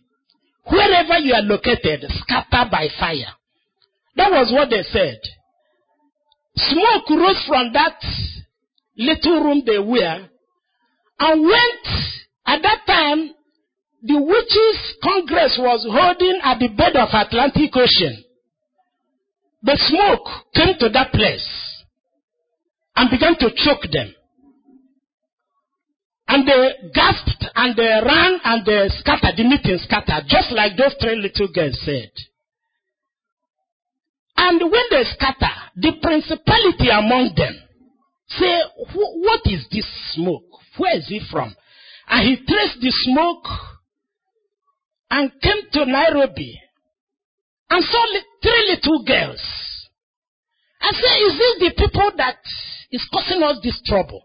[0.66, 3.30] wherever you are located, scatter by fire.
[4.16, 5.20] That was what they said.
[6.56, 8.02] Smoke rose from that
[8.98, 10.28] little room they were
[11.20, 11.88] and went
[12.48, 13.30] at that time
[14.02, 18.23] the witches congress was holding at the bed of atlantic ocean
[19.64, 21.84] the smoke came to that place
[22.96, 24.14] and began to choke them.
[26.28, 30.96] And they gasped and they ran and they scattered the meeting scattered just like those
[31.00, 32.12] three little girls said.
[34.36, 37.56] And when they scatter the principality among them
[38.28, 38.62] say
[38.96, 40.44] what is this smoke?
[40.78, 41.56] Where is he from?
[42.10, 43.46] And he traced the smoke
[45.10, 46.60] and came to Nairobi
[47.70, 48.06] and saw
[48.44, 49.42] three little girls.
[50.82, 52.38] And said, Is this the people that
[52.92, 54.22] is causing us this trouble?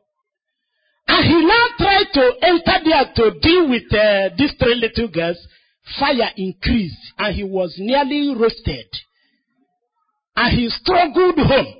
[1.06, 5.38] And he now tried to enter there to deal with uh, these three little girls.
[5.98, 8.86] Fire increased and he was nearly roasted.
[10.36, 11.74] And he struggled home.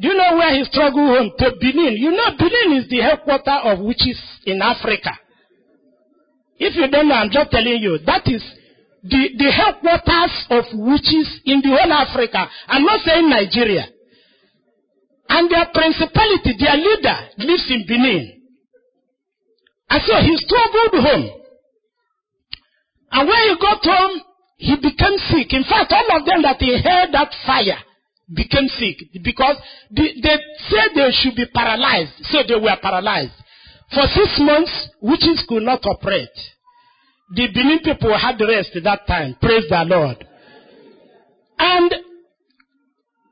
[0.00, 1.32] Do you know where he struggled home?
[1.38, 1.96] To Benin.
[1.98, 5.10] You know, Benin is the headquarters of witches in Africa.
[6.58, 7.98] If you don't know, I'm just telling you.
[8.06, 8.42] That is
[9.04, 12.48] the, the headquarters of witches in the whole Africa.
[12.68, 13.84] I'm not saying Nigeria.
[15.28, 18.40] And their principality, their leader, lives in Benin.
[19.90, 21.30] And so he struggled home.
[23.12, 24.20] And when he got home,
[24.56, 25.52] he became sick.
[25.52, 27.78] In fact, all of them that he heard that fire
[28.32, 29.56] became sick because
[29.90, 30.36] they, they
[30.72, 33.36] said they should be paralyzed, so they were paralyzed.
[33.92, 36.32] For six months, witches could not operate.
[37.34, 39.36] The Benin people had rest at that time.
[39.40, 40.24] Praise the Lord.
[41.58, 41.92] And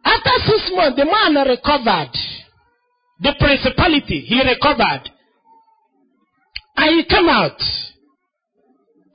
[0.04, 2.10] after six months, the man recovered.
[3.20, 5.08] The principality, he recovered.
[6.76, 7.60] And he came out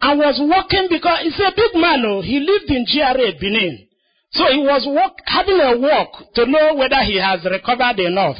[0.01, 2.05] and was walking because he's a big man.
[2.05, 3.87] Oh, he lived in GRA, Benin.
[4.31, 8.37] So he was walk, having a walk to know whether he has recovered enough.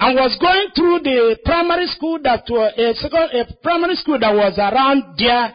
[0.00, 4.56] And was going through the primary school that was a, a primary school that was
[4.56, 5.52] around there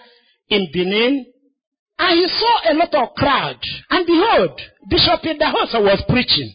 [0.50, 1.26] in Benin.
[1.98, 3.58] And he saw a lot of crowd.
[3.90, 6.54] And behold, Bishop Idahosa was preaching.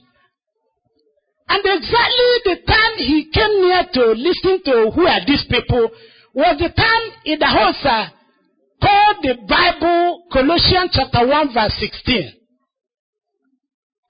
[1.50, 5.90] And exactly the time he came near to listen to who are these people
[6.32, 8.14] was the time Idahosa
[8.78, 12.38] called the Bible Colossians chapter 1 verse 16.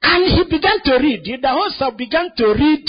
[0.03, 1.25] And he began to read.
[1.49, 2.85] Host began to read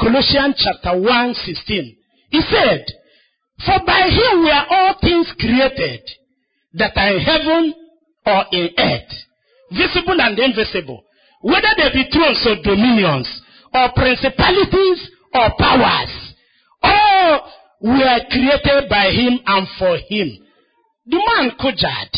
[0.00, 1.96] Colossians chapter 1, 16.
[2.30, 2.84] He said,
[3.66, 6.00] For by him were all things created
[6.74, 7.74] that are in heaven
[8.24, 9.12] or in earth,
[9.70, 11.04] visible and invisible,
[11.42, 13.28] whether they be thrones or dominions,
[13.74, 16.34] or principalities or powers.
[16.82, 20.38] All were created by him and for him.
[21.06, 22.12] The man kujad.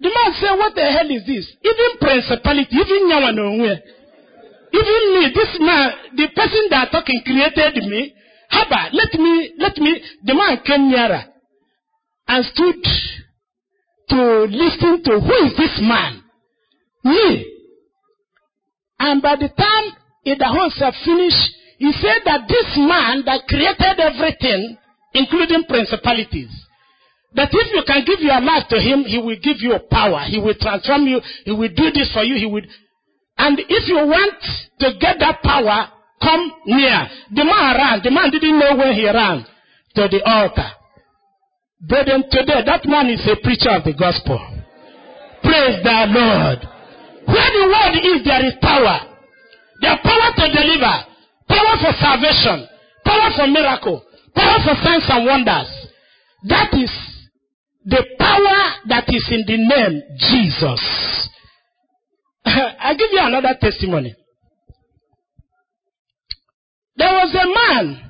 [0.00, 1.50] The man said, What the hell is this?
[1.64, 3.80] Even principality, even Yawanongwe,
[4.72, 8.14] even me, this man, the person that talking created me.
[8.52, 11.24] Haba, let me, let me, the man came nearer
[12.28, 12.82] and stood
[14.10, 16.22] to listen to who is this man?
[17.04, 17.52] Me.
[18.98, 19.92] And by the time
[20.26, 24.76] Idahosa finished, he said that this man that created everything,
[25.12, 26.50] including principalities,
[27.34, 30.24] that if you can give your life to him, he will give you power.
[30.26, 31.20] He will transform you.
[31.44, 32.36] He will do this for you.
[32.36, 32.62] He will.
[33.38, 34.40] And if you want
[34.80, 35.88] to get that power,
[36.22, 37.08] come near.
[37.30, 38.00] The man ran.
[38.02, 39.44] The man didn't know where he ran
[39.94, 40.70] to the altar.
[41.80, 44.40] Brethren, today that man is a preacher of the gospel.
[45.42, 46.60] Praise the Lord.
[47.26, 49.12] Where the word is, there is power.
[49.80, 50.94] There power to deliver,
[51.48, 52.66] power for salvation,
[53.04, 54.02] power for miracle,
[54.34, 55.68] power for signs and wonders.
[56.48, 56.90] That is
[57.84, 58.58] the power
[58.88, 61.28] that is in the name Jesus.
[62.80, 64.14] I give you another testimony.
[66.96, 68.02] There was a man.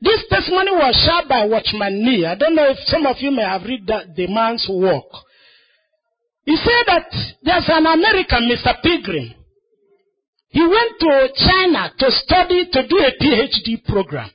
[0.00, 2.26] This testimony was shared by Watchman Nee.
[2.26, 5.04] I don't know if some of you may have read that, the man's work.
[6.44, 7.08] He said that
[7.42, 8.74] there's an American, Mr.
[8.82, 9.34] Pilgrim.
[10.48, 14.30] He went to China to study, to do a PhD program.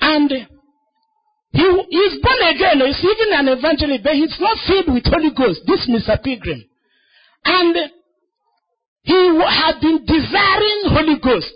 [0.00, 2.80] And he is born again.
[2.86, 5.60] He's even an evangelist, but he's not filled with Holy Ghost.
[5.66, 6.22] This Mr.
[6.22, 6.64] Pilgrim.
[7.44, 7.76] And
[9.02, 11.54] he had been desiring Holy Ghost.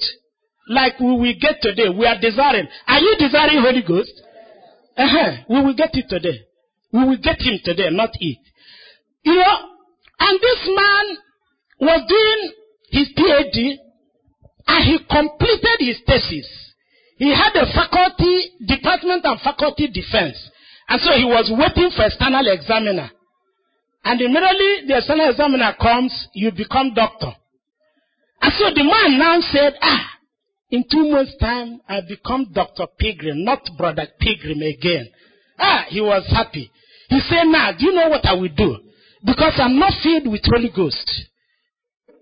[0.69, 1.89] Like we will get today.
[1.89, 2.67] We are desiring.
[2.89, 4.13] Are you desiring Holy Ghost?
[4.97, 5.33] Uh-huh.
[5.49, 6.41] We will get it today.
[6.93, 8.39] We will get him today, not it.
[9.23, 9.57] You know,
[10.19, 11.17] and this man
[11.81, 12.53] was doing
[12.91, 13.77] his PhD
[14.67, 16.49] and he completed his thesis.
[17.19, 20.37] He had a faculty, department and faculty defense.
[20.89, 23.11] And so he was waiting for external examiner.
[24.07, 27.33] And immediately the external examiner comes, you become doctor.
[28.41, 30.11] And so the man now said, ah,
[30.71, 32.87] in two months time, I become Dr.
[32.97, 35.09] Pilgrim, not Brother Pilgrim again.
[35.59, 36.71] Ah, he was happy.
[37.09, 38.79] He said, now, do you know what I will do?
[39.25, 41.11] Because I'm not filled with Holy Ghost.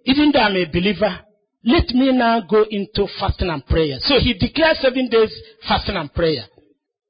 [0.06, 1.20] Even though I'm a believer,
[1.64, 3.98] let me now go into fasting and prayer.
[4.00, 6.44] So he declared seven days fasting and prayer.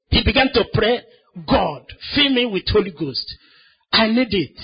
[0.09, 0.99] He began to pray,
[1.47, 3.37] God, fill me with Holy Ghost.
[3.95, 4.59] I need it.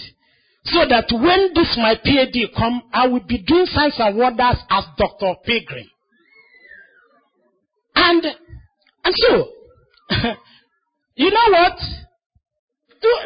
[0.66, 4.84] So that when this my PhD come, I will be doing signs and wonders as
[4.98, 5.34] Dr.
[5.44, 5.88] Pilgrim.
[7.96, 8.24] And,
[9.06, 9.48] and so,
[11.16, 11.78] you know what?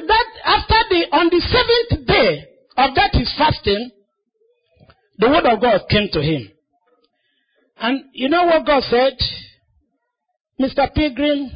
[0.07, 2.45] That after the, on the seventh day
[2.77, 3.91] of that his fasting,
[5.17, 6.51] the word of God came to him.
[7.77, 9.17] And you know what God said?
[10.61, 10.93] Mr.
[10.93, 11.49] Pilgrim,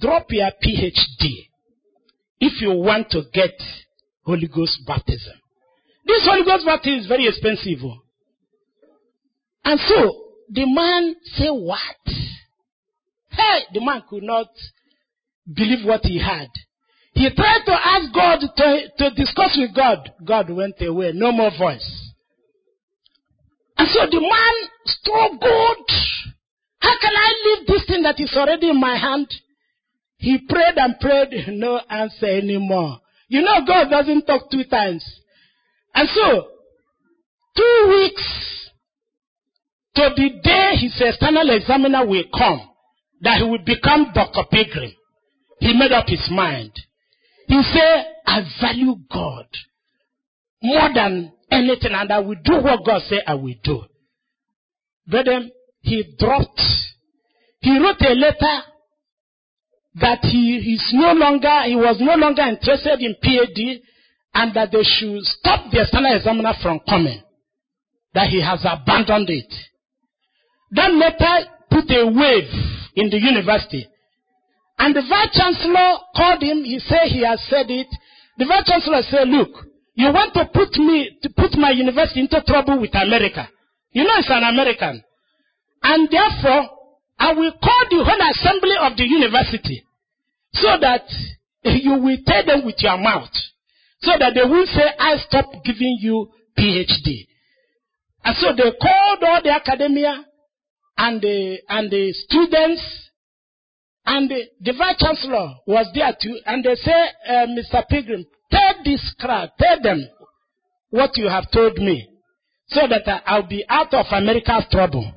[0.00, 1.51] drop your PhD
[2.42, 3.54] if you want to get
[4.24, 5.34] Holy Ghost baptism.
[6.04, 7.78] This Holy Ghost baptism is very expensive.
[7.84, 8.02] Oh.
[9.64, 11.78] And so the man said, What?
[13.30, 14.48] Hey, the man could not
[15.46, 16.48] believe what he had.
[17.14, 20.10] He tried to ask God to, to discuss with God.
[20.26, 22.10] God went away, no more voice.
[23.78, 25.90] And so the man struggled.
[26.80, 29.28] How can I leave this thing that is already in my hand?
[30.22, 33.00] He prayed and prayed, no answer anymore.
[33.26, 35.04] You know, God doesn't talk two times.
[35.96, 36.46] And so,
[37.56, 38.70] two weeks
[39.96, 42.60] to the day his external examiner will come,
[43.22, 44.44] that he will become Dr.
[44.48, 44.92] Pilgrim.
[45.58, 46.70] He made up his mind.
[47.48, 49.46] He said, I value God
[50.62, 53.82] more than anything and I will do what God said I will do.
[55.08, 55.50] Brethren,
[55.80, 56.62] he dropped,
[57.58, 58.71] he wrote a letter
[59.96, 63.80] that he is no longer, he was no longer interested in PhD
[64.34, 67.22] and that they should stop the external examiner from coming.
[68.14, 69.52] That he has abandoned it.
[70.72, 72.48] That letter put a wave
[72.94, 73.86] in the university.
[74.78, 77.88] And the vice chancellor called him, he said he has said it.
[78.38, 79.50] The vice chancellor said, look,
[79.94, 83.48] you want to put me, to put my university into trouble with America.
[83.92, 85.02] You know it's an American.
[85.82, 86.70] And therefore,
[87.22, 89.84] I will call the whole assembly of the university
[90.54, 91.02] so that
[91.62, 93.30] you will tell them with your mouth.
[94.00, 97.28] So that they will say, I stop giving you PhD.
[98.24, 100.24] And so they called all the academia
[100.98, 102.82] and the, and the students
[104.04, 106.36] and the, the vice chancellor was there too.
[106.44, 107.86] And they say, uh, Mr.
[107.88, 110.06] Pilgrim, Tell this crowd, tell them
[110.90, 112.06] what you have told me
[112.68, 115.10] so that I'll be out of America's trouble.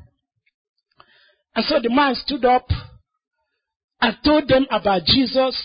[1.55, 2.67] And so the man stood up
[4.01, 5.55] and told them about Jesus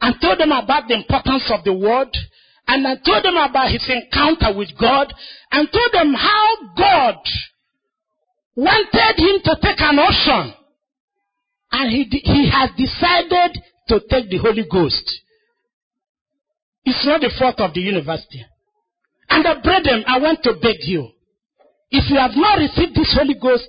[0.00, 2.08] and told them about the importance of the word
[2.68, 5.12] and I told them about his encounter with God
[5.52, 7.16] and told them how God
[8.56, 10.54] wanted him to take an ocean
[11.72, 15.20] and he, he has decided to take the Holy Ghost.
[16.84, 18.44] It's not the fault of the university.
[19.28, 21.08] And the brethren, I want to beg you.
[21.90, 23.68] If you have not received this Holy Ghost,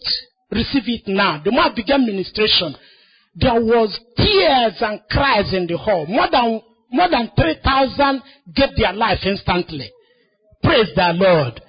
[0.52, 1.42] receive it now.
[1.44, 2.76] The I began ministration,
[3.36, 6.06] there was tears and cries in the hall.
[6.08, 8.22] More than more than 3,000
[8.56, 9.92] gave their life instantly.
[10.64, 11.62] Praise the Lord.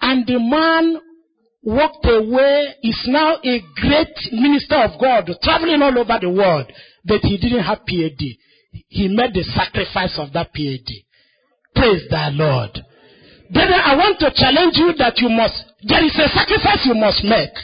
[0.00, 1.00] And the man
[1.64, 6.70] walked away, is now a great minister of God, traveling all over the world,
[7.04, 8.36] but he didn't have PhD
[8.88, 11.04] he made the sacrifice of that PhD.
[11.74, 12.70] Praise the Lord.
[13.52, 17.24] Brother, I want to challenge you that you must, there is a sacrifice you must
[17.24, 17.54] make.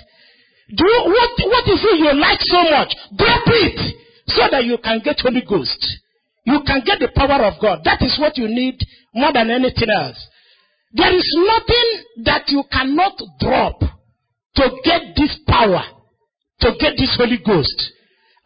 [0.77, 2.95] Do you, what, what is it you like so much?
[3.17, 3.97] Drop it
[4.27, 5.81] so that you can get Holy Ghost.
[6.45, 7.81] You can get the power of God.
[7.85, 8.79] That is what you need
[9.15, 10.19] more than anything else.
[10.93, 15.83] There is nothing that you cannot drop to get this power,
[16.61, 17.93] to get this Holy Ghost.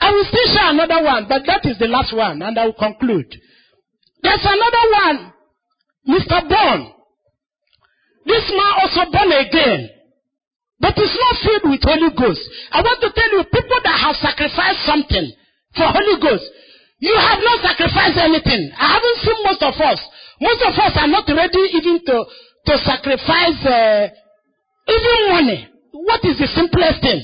[0.00, 2.74] I will still share another one, but that is the last one, and I will
[2.74, 3.30] conclude.
[4.22, 5.32] There's another one,
[6.08, 6.48] Mr.
[6.48, 6.93] Bond.
[8.26, 9.90] This man also born again.
[10.80, 12.42] but it's not filled with Holy Ghost.
[12.72, 15.32] I want to tell you, people that have sacrificed something
[15.76, 16.44] for Holy Ghost,
[16.98, 18.68] you have not sacrificed anything.
[18.76, 20.00] I haven't seen most of us.
[20.40, 22.16] Most of us are not ready even to,
[22.68, 24.08] to sacrifice uh,
[24.88, 25.68] even money.
[25.92, 27.20] What is the simplest thing?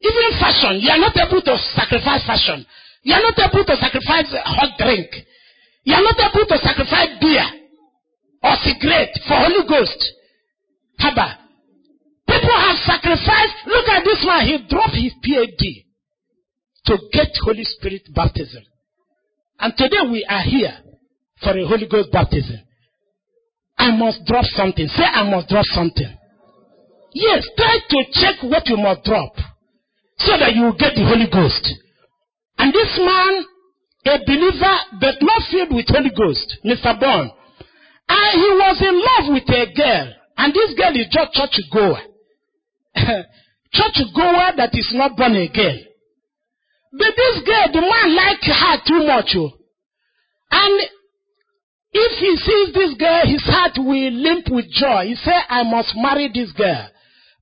[0.00, 2.64] Even fashion, you are not able to sacrifice fashion.
[3.02, 5.10] You are not able to sacrifice hot drink.
[5.84, 7.57] You are not able to sacrifice beer
[8.42, 10.00] or cigarette for Holy Ghost.
[11.00, 11.36] Haba.
[12.26, 13.66] People have sacrificed.
[13.66, 14.46] Look at this man.
[14.46, 15.84] He dropped his PhD
[16.86, 18.62] to get Holy Spirit baptism.
[19.60, 20.74] And today we are here
[21.42, 22.58] for a Holy Ghost baptism.
[23.76, 24.86] I must drop something.
[24.88, 26.16] Say, I must drop something.
[27.12, 29.32] Yes, try to check what you must drop
[30.18, 31.66] so that you get the Holy Ghost.
[32.58, 33.44] And this man,
[34.06, 36.98] a believer, but not filled with Holy Ghost, Mr.
[36.98, 37.30] Bond,
[38.08, 42.00] and he was in love with a girl, and this girl is just church goer.
[43.72, 45.84] church goer that is not born again.
[46.92, 49.36] But this girl, the man liked her too much.
[49.36, 49.52] Oh.
[50.50, 50.88] And
[51.92, 55.08] if he sees this girl, his heart will limp with joy.
[55.08, 56.88] He said, I must marry this girl.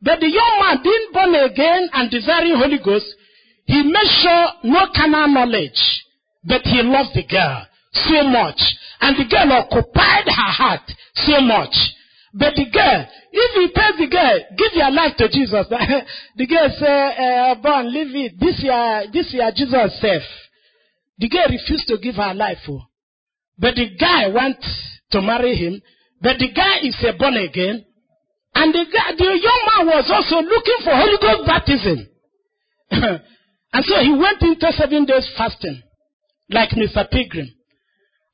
[0.02, 3.06] But the young man being born again and desiring Holy Ghost,
[3.66, 5.78] he made sure no carnal knowledge,
[6.44, 7.66] but he loved the girl
[8.04, 8.60] so much.
[9.00, 11.74] And the girl occupied her heart so much.
[12.32, 15.66] But the girl, if he tells the girl, give your life to Jesus,
[16.36, 18.40] the girl say, uh, born, leave it.
[18.40, 20.28] This year, this year Jesus safe.
[21.18, 22.58] The girl refused to give her life.
[22.68, 22.82] Oh.
[23.58, 24.68] But the guy wants
[25.12, 25.80] to marry him.
[26.20, 27.84] But the guy is a born again.
[28.54, 32.08] And the, guy, the young man was also looking for Holy Ghost baptism.
[33.72, 35.82] and so he went into seven days fasting,
[36.50, 37.08] like Mr.
[37.10, 37.48] Pilgrim.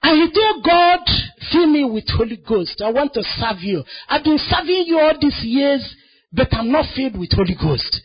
[0.03, 1.00] And he told God,
[1.53, 2.82] fill me with Holy Ghost.
[2.84, 3.84] I want to serve you.
[4.09, 5.94] I've been serving you all these years,
[6.32, 8.00] but I'm not filled with Holy Ghost.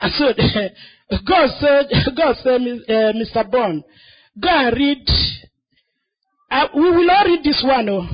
[0.00, 0.24] And so
[1.28, 1.86] God said,
[2.16, 3.50] God said, uh, Mr.
[3.50, 3.84] Bond,
[4.40, 5.06] go and read.
[6.50, 7.88] Uh, we will all read this one.
[7.88, 8.08] Oh.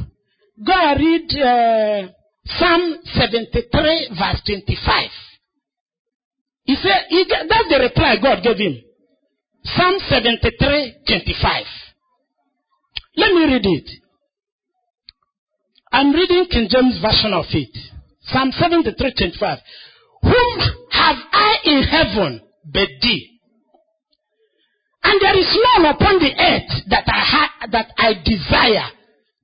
[0.66, 2.09] Go and read uh,
[2.45, 5.11] Psalm 73, verse 25.
[6.64, 7.07] He said,
[7.49, 8.82] that's the reply God gave him.
[9.64, 11.64] Psalm 73, 25.
[13.19, 13.91] Let me read it.
[15.91, 17.75] I'm reading King James Version of it.
[18.31, 19.59] Psalm 73, 25.
[20.23, 20.59] Whom
[20.93, 23.41] have I in heaven but thee?
[25.03, 28.87] And there is none upon the earth that I, ha- that I desire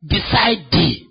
[0.07, 1.09] beside thee.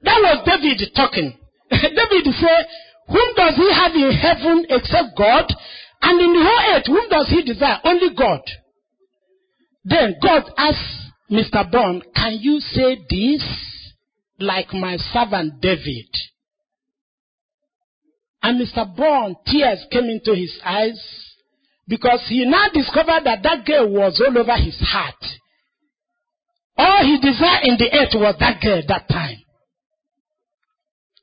[0.00, 1.36] That was David talking.
[1.70, 2.64] David said,
[3.08, 5.44] Whom does he have in heaven except God?
[6.00, 7.80] And in the whole earth, whom does he desire?
[7.84, 8.40] Only God.
[9.84, 11.03] Then God asked
[11.34, 11.70] Mr.
[11.70, 13.44] Bond, Can you say this
[14.38, 16.08] like my servant David?
[18.42, 18.96] And Mr.
[18.96, 21.00] Bond, tears came into his eyes
[21.88, 25.24] because he now discovered that that girl was all over his heart.
[26.76, 29.38] All he desired in the earth was that girl that time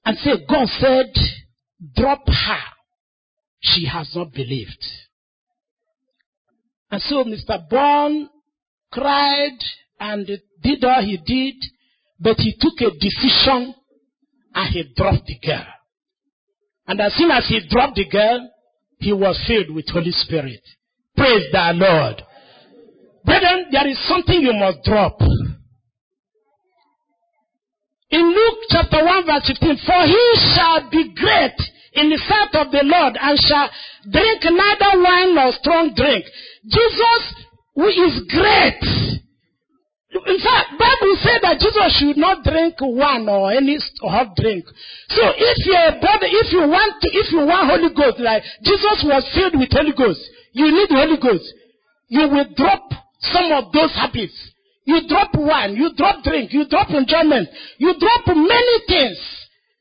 [0.06, 1.14] and say, God said,
[1.96, 2.64] drop her.
[3.62, 4.84] She has not believed.
[6.90, 7.70] And so Mr.
[7.70, 8.30] Bond
[8.92, 9.58] cried
[10.02, 11.56] and did all he did,
[12.20, 13.76] but he took a decision
[14.56, 15.68] and he dropped the girl.
[16.88, 18.50] And as soon as he dropped the girl,
[19.00, 20.62] he was filled with Holy Spirit.
[21.16, 22.24] Praise the Lord.
[23.24, 25.22] Brethren, there is something you must drop.
[28.10, 31.56] In Luke chapter 1 verse 15, for he shall be great
[31.94, 33.70] in the sight of the Lord and shall
[34.10, 36.26] drink neither wine nor strong drink.
[36.66, 37.36] Jesus
[37.76, 39.22] who is great.
[40.12, 44.66] In fact, Bible said that Jesus should not drink wine or any hot drink.
[45.08, 48.44] So if you're a brother, if you want to, if you want Holy Ghost, like
[48.64, 50.20] Jesus was filled with Holy Ghost,
[50.52, 51.48] you need Holy Ghost.
[52.10, 52.92] You will drop
[53.32, 54.36] some of those habits.
[54.84, 57.48] You drop wine, you drop drink, you drop enjoyment,
[57.78, 59.20] you drop many things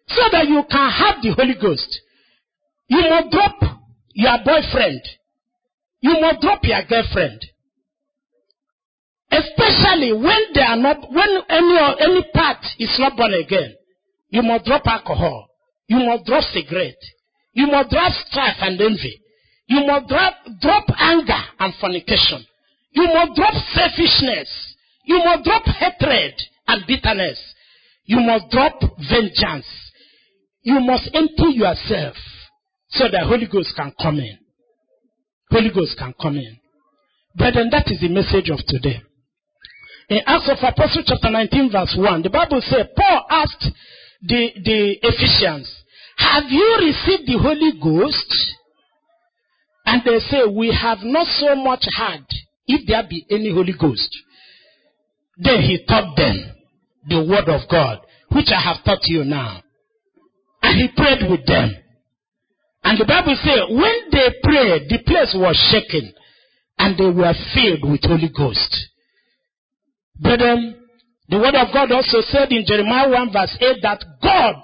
[0.06, 1.90] so that you can have the Holy Ghost.
[2.86, 3.58] You must drop
[4.14, 5.02] your boyfriend.
[6.02, 7.49] You must drop your girlfriend.
[9.30, 13.74] Especially when they are not, when any, any part is not born again.
[14.30, 15.46] You must drop alcohol.
[15.88, 17.02] You must drop cigarette.
[17.52, 19.20] You must drop strife and envy.
[19.66, 22.44] You must drop, drop anger and fornication.
[22.92, 24.48] You must drop selfishness.
[25.04, 26.34] You must drop hatred
[26.66, 27.38] and bitterness.
[28.04, 29.66] You must drop vengeance.
[30.62, 32.16] You must empty yourself
[32.90, 34.38] so the Holy Ghost can come in.
[35.50, 36.58] Holy Ghost can come in.
[37.36, 39.00] Brethren, that is the message of today.
[40.11, 43.64] In Acts of Apostles chapter 19 verse 1, the Bible says, Paul asked
[44.22, 45.70] the, the Ephesians,
[46.18, 48.34] Have you received the Holy Ghost?
[49.86, 52.26] And they say, We have not so much had,
[52.66, 54.11] if there be any Holy Ghost.
[55.38, 56.56] Then he taught them
[57.08, 58.00] the word of God,
[58.32, 59.62] which I have taught you now.
[60.62, 61.70] And he prayed with them.
[62.82, 66.12] And the Bible says, when they prayed, the place was shaken
[66.78, 68.90] and they were filled with Holy Ghost.
[70.20, 70.76] Brethren,
[71.28, 74.56] the word of God also said in Jeremiah 1 verse 8 that God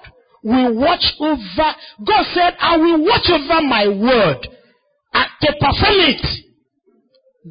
[0.43, 1.69] will watch over,
[2.05, 4.47] God said, I will watch over my word
[5.41, 6.43] to perform it.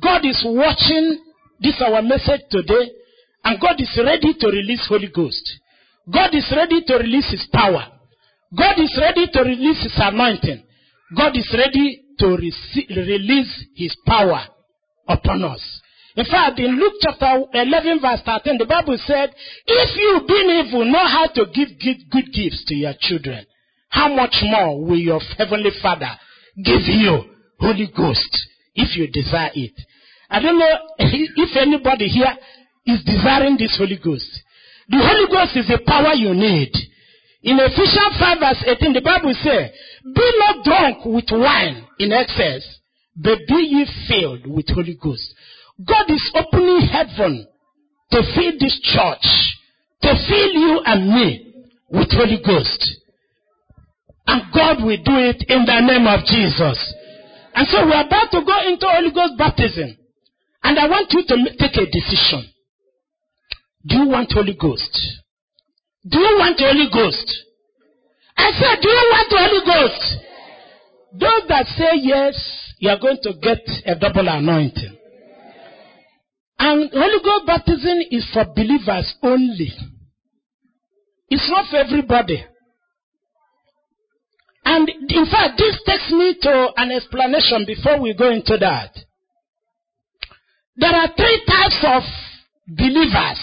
[0.00, 1.18] God is watching
[1.61, 2.90] this our message today
[3.44, 5.61] and God is ready to release Holy Ghost.
[6.12, 7.86] God is ready to release His power.
[8.57, 10.64] God is ready to release His anointing.
[11.16, 14.46] God is ready to release His power
[15.09, 15.80] upon us.
[16.16, 19.30] In fact, in Luke chapter 11, verse 13, the Bible said,
[19.66, 23.44] If you, being evil, know how to give good gifts to your children,
[23.90, 26.10] how much more will your heavenly Father
[26.56, 27.22] give you
[27.60, 28.32] Holy Ghost
[28.74, 29.74] if you desire it?
[30.30, 32.32] I don't know if anybody here
[32.86, 34.30] is desiring this Holy Ghost.
[34.88, 36.72] The Holy Ghost is the power you need.
[37.42, 39.70] In Ephesians 5 verse 18, the Bible says,
[40.02, 42.64] Be not drunk with wine in excess,
[43.14, 45.34] but be ye filled with Holy Ghost.
[45.85, 47.47] God is opening heaven
[48.11, 49.27] to fill this church,
[50.03, 51.55] to fill you and me
[51.91, 53.03] with Holy Ghost.
[54.27, 56.95] And God will do it in the name of Jesus.
[57.55, 59.97] And so we're about to go into Holy Ghost baptism.
[60.62, 62.51] And I want you to take a decision.
[63.87, 64.99] Do you want Holy Ghost?
[66.09, 67.45] Do you want Holy Ghost?
[68.37, 70.27] I said, Do you want Holy Ghost?
[71.12, 72.35] Those that say yes,
[72.79, 74.95] you are going to get a double anointing.
[76.59, 79.72] And Holy Ghost baptism is for believers only.
[81.28, 82.44] It's not for everybody.
[84.64, 88.96] And in fact, this takes me to an explanation before we go into that.
[90.76, 92.02] There are three types of
[92.66, 93.40] believers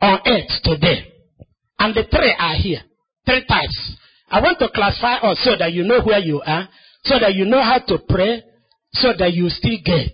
[0.00, 1.12] on earth today.
[1.78, 2.80] And the three are here.
[3.24, 3.96] Three types.
[4.30, 6.68] I want to classify us so that you know where you are,
[7.04, 8.42] so that you know how to pray,
[8.92, 10.12] so that you still get.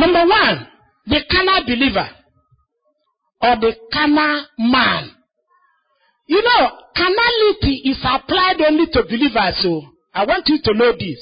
[0.00, 0.66] Number one,
[1.06, 2.08] the carnal believer
[3.42, 5.10] or the carnal man.
[6.26, 9.82] You know, carnality is applied only to believers, so
[10.14, 11.20] I want you to know this.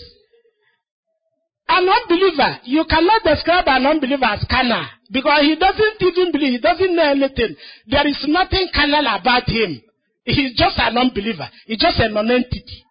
[1.68, 6.58] An unbeliever, you cannot describe an unbeliever as carnal because he doesn't even believe, he
[6.58, 7.56] doesn't know anything.
[7.88, 9.82] There is nothing carnal about him.
[10.24, 12.84] He's just an unbeliever, he's just a non-entity.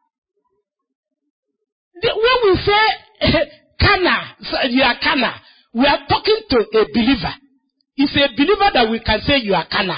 [2.04, 2.84] when we say
[3.80, 4.24] carnal,
[4.70, 5.34] you are carnal,
[5.74, 7.34] we are talking to a believer.
[7.98, 9.98] It's a believer that we can say you are carnal.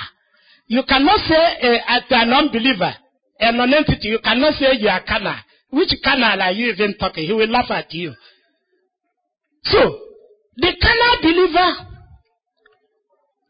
[0.67, 2.93] You cannot say uh, to an unbeliever,
[3.39, 5.35] a non-entity, you cannot say you are carnal.
[5.71, 7.25] Which carnal are you even talking?
[7.25, 8.13] He will laugh at you.
[9.63, 9.79] So,
[10.57, 11.69] the carnal believer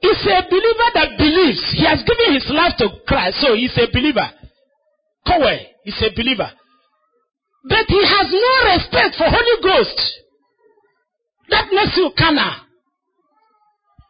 [0.02, 1.62] is a believer that believes.
[1.76, 4.28] He has given his life to Christ, so he's a believer.
[5.28, 6.52] Kowe is a believer.
[7.68, 10.00] But he has no respect for Holy Ghost.
[11.50, 12.54] That makes you carnal.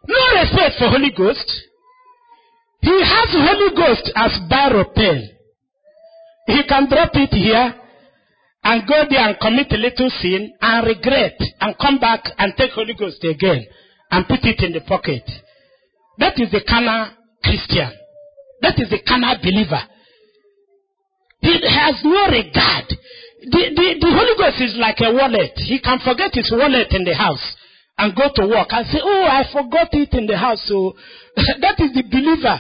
[0.08, 1.50] No respect for Holy Ghost.
[2.82, 5.30] He has Holy Ghost as barrel pen.
[6.48, 7.76] He can drop it here
[8.64, 12.72] and go there and commit a little sin and regret and come back and take
[12.72, 13.66] Holy Ghost again
[14.12, 15.24] and put it in the pocket.
[16.18, 17.12] That is the carnal
[17.44, 17.92] Christian.
[18.62, 19.82] That is the carnal believer.
[21.42, 22.86] He has no regard.
[23.40, 25.56] The, the, the Holy Ghost is like a wallet.
[25.56, 27.44] He can forget his wallet in the house
[27.98, 30.60] and go to work and say, Oh, I forgot it in the house.
[30.68, 30.92] So
[31.64, 32.60] that is the believer.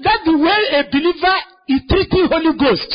[0.00, 1.36] That's the way a believer
[1.68, 2.88] is treating the Holy Ghost.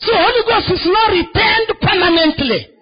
[0.00, 2.72] So Holy Ghost is not retained permanently.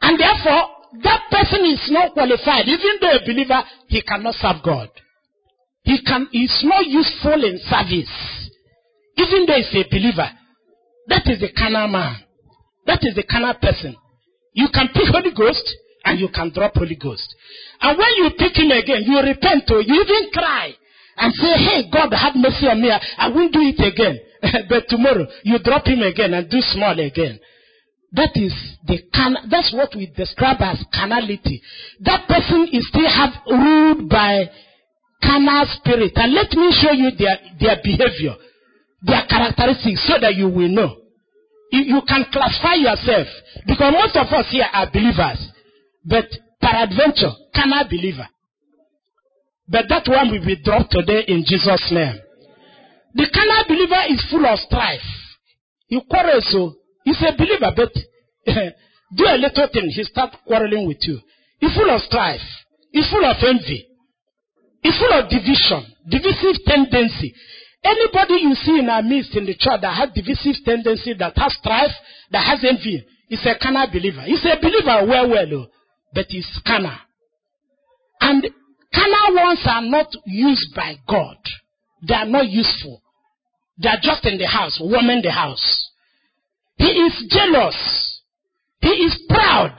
[0.00, 2.64] And therefore, that person is not qualified.
[2.64, 4.88] Even though a believer, he cannot serve God.
[5.84, 8.12] He can is not useful in service.
[9.16, 10.28] Even though he's a believer.
[11.08, 12.25] That is the carnal man.
[12.86, 13.96] That is the carnal person.
[14.52, 15.66] You can pick Holy Ghost
[16.04, 17.26] and you can drop Holy Ghost.
[17.80, 20.72] And when you pick him again, you repent or you even cry
[21.18, 22.90] and say, Hey, God, have mercy on me.
[22.90, 24.18] I won't do it again.
[24.68, 27.38] but tomorrow you drop him again and do small again.
[28.12, 28.54] That is
[28.86, 29.36] the can.
[29.50, 31.60] That's what we describe as carnality.
[32.00, 34.48] That person is still have ruled by
[35.22, 36.12] carnal spirit.
[36.14, 38.36] And let me show you their, their behavior,
[39.02, 40.96] their characteristics, so that you will know.
[41.72, 43.26] You, you can classify yourself
[43.66, 45.38] because most of us here are believers,
[46.04, 46.26] but
[46.60, 48.28] peradventure, carnal believer.
[49.68, 52.20] But that one will be dropped today in Jesus' name.
[53.14, 55.00] The carnal believer is full of strife.
[55.88, 57.92] He quarrels, so he's a believer, but
[59.16, 61.18] do a little thing, he starts quarreling with you.
[61.58, 62.44] He's full of strife.
[62.92, 63.86] He's full of envy.
[64.82, 67.34] He's full of division, divisive tendency.
[67.86, 71.54] Anybody you see in our midst in the church that has divisive tendency, that has
[71.54, 71.94] strife,
[72.32, 74.22] that has envy, is a carnal believer.
[74.22, 75.68] He's a believer well, well,
[76.12, 76.98] but he's carnal.
[78.20, 78.44] And
[78.92, 81.36] carnal ones are not used by God.
[82.08, 83.00] They are not useful.
[83.80, 85.90] They are just in the house, warming the house.
[86.78, 88.20] He is jealous.
[88.80, 89.78] He is proud.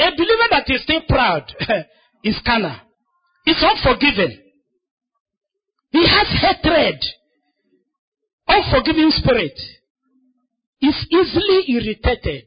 [0.00, 1.44] A believer that is still proud
[2.24, 2.76] is carnal.
[3.44, 4.40] He's unforgiving.
[5.94, 6.98] He has hatred.
[8.48, 9.56] Unforgiving spirit.
[10.80, 12.46] He's easily irritated.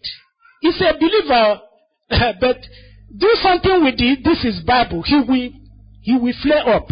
[0.60, 1.62] He's a believer,
[2.42, 2.58] but
[3.18, 4.20] do something with it.
[4.22, 5.02] This is Bible.
[5.02, 5.50] He will,
[6.02, 6.90] he will flare up.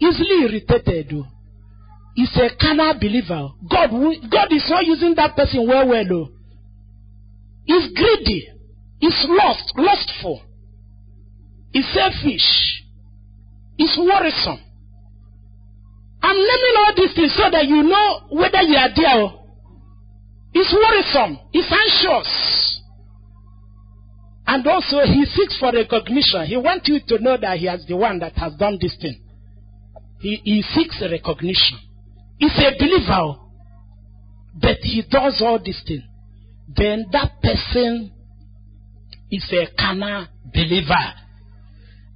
[0.00, 1.12] Easily irritated.
[2.14, 3.50] He's a carnal believer.
[3.70, 3.90] God,
[4.32, 6.04] God is not using that person well, well.
[6.08, 6.28] Though.
[7.66, 8.48] He's greedy.
[9.00, 10.40] He's lost, lustful.
[11.72, 12.82] He's selfish.
[13.76, 14.63] He's worrisome.
[16.24, 19.28] I'm naming all these things so that you know whether you are there.
[20.54, 21.38] He's worrisome.
[21.52, 22.80] He's anxious.
[24.46, 26.46] And also, he seeks for recognition.
[26.46, 29.20] He wants you to know that he is the one that has done this thing.
[30.20, 31.78] He, he seeks recognition.
[32.38, 33.50] He's a believer, oh.
[34.54, 36.04] but he does all these things.
[36.74, 38.12] Then that person
[39.30, 41.04] is a carnal believer.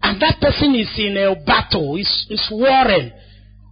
[0.02, 3.12] And that person is in a battle, is warring.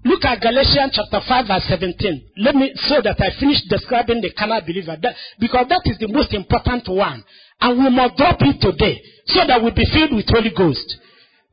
[0.06, 2.38] Look at Galatians chapter 5 verse 17.
[2.38, 4.94] Let me, so that I finish describing the carnal believer.
[4.94, 7.24] That, because that is the most important one.
[7.60, 9.02] And we must drop it today.
[9.26, 10.86] So that we'll be filled with Holy Ghost.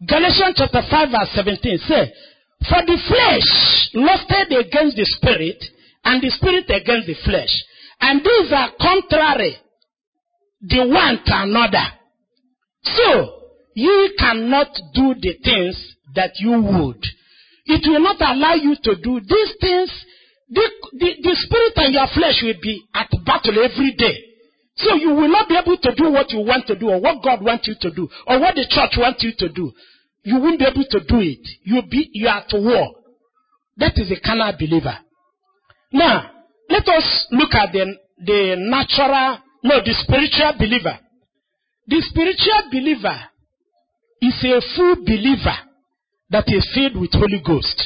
[0.05, 2.13] Galatians chapter 5 verse 17 say,
[2.69, 3.49] For the flesh
[3.97, 5.57] lusted against the spirit,
[6.05, 7.49] and the spirit against the flesh.
[8.01, 9.57] And these are contrary
[10.61, 11.89] the one to another.
[12.83, 17.01] So, you cannot do the things that you would.
[17.65, 19.91] It will not allow you to do these things.
[20.49, 24.17] The, the, the spirit and your flesh will be at battle every day.
[24.75, 27.23] So you will not be able to do what you want to do or what
[27.23, 29.71] God wants you to do or what the church wants you to do.
[30.23, 31.47] You won't be able to do it.
[31.63, 32.95] You'll be, you are at war.
[33.77, 34.97] That is a carnal believer.
[35.91, 36.31] Now,
[36.69, 40.97] let us look at the, the natural, no, the spiritual believer.
[41.87, 43.19] The spiritual believer
[44.21, 45.55] is a full believer
[46.33, 47.79] that is filled with Holy Ghost.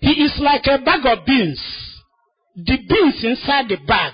[0.00, 1.58] He is like a bag of beans.
[2.56, 4.12] The beans inside the bag,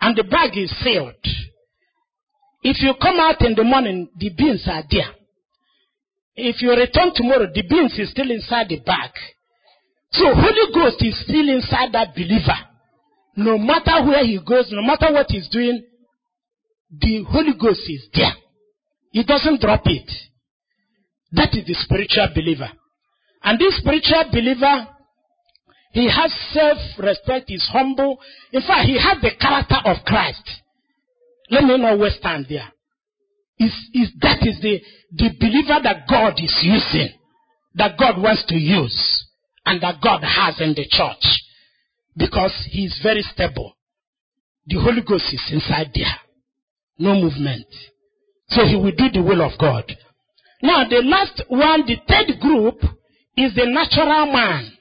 [0.00, 1.14] and the bag is sealed.
[2.64, 5.14] If you come out in the morning, the beans are there.
[6.34, 9.12] If you return tomorrow, the beans is still inside the bag.
[10.10, 12.58] So Holy Ghost is still inside that believer.
[13.36, 15.80] No matter where he goes, no matter what he's doing,
[16.90, 18.34] the Holy Ghost is there.
[19.12, 20.10] He doesn't drop it.
[21.32, 22.68] That is the spiritual believer.
[23.42, 24.86] And this spiritual believer,
[25.92, 28.18] he has self-respect, he's humble.
[28.52, 30.42] In fact, he has the character of Christ.
[31.50, 32.68] Let me not waste time there.
[33.58, 34.80] Is, is, that is the,
[35.12, 37.10] the believer that God is using,
[37.74, 39.26] that God wants to use,
[39.66, 41.24] and that God has in the church.
[42.16, 43.74] Because he is very stable.
[44.66, 46.16] The Holy Ghost is inside there.
[46.98, 47.66] No movement.
[48.48, 49.84] So he will do the will of God.
[50.62, 52.76] Now, the last one, the third group,
[53.36, 54.72] is the natural man.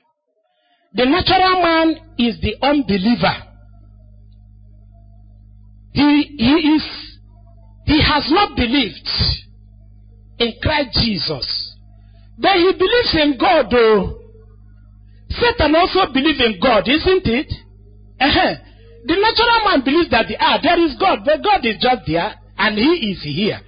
[0.94, 3.48] The natural man is the unbeliever.
[5.94, 6.84] He, he is,
[7.86, 9.10] he has not believed
[10.40, 11.78] in Christ Jesus.
[12.38, 14.20] But he believes in God though.
[15.30, 17.54] Satan also believes in God, isn't it?
[18.20, 18.56] Uh-huh.
[19.06, 22.78] The natural man believes that ah, there is God, but God is just there and
[22.78, 23.60] he is here.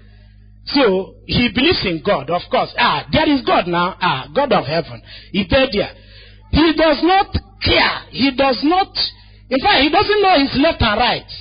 [0.65, 2.73] So he believes in God, of course.
[2.77, 3.95] Ah, there is God now.
[3.99, 5.01] Ah, God of heaven.
[5.31, 5.93] He's there.
[6.51, 8.05] He does not care.
[8.11, 8.95] He does not,
[9.49, 11.31] in fact, he doesn't know his left and right.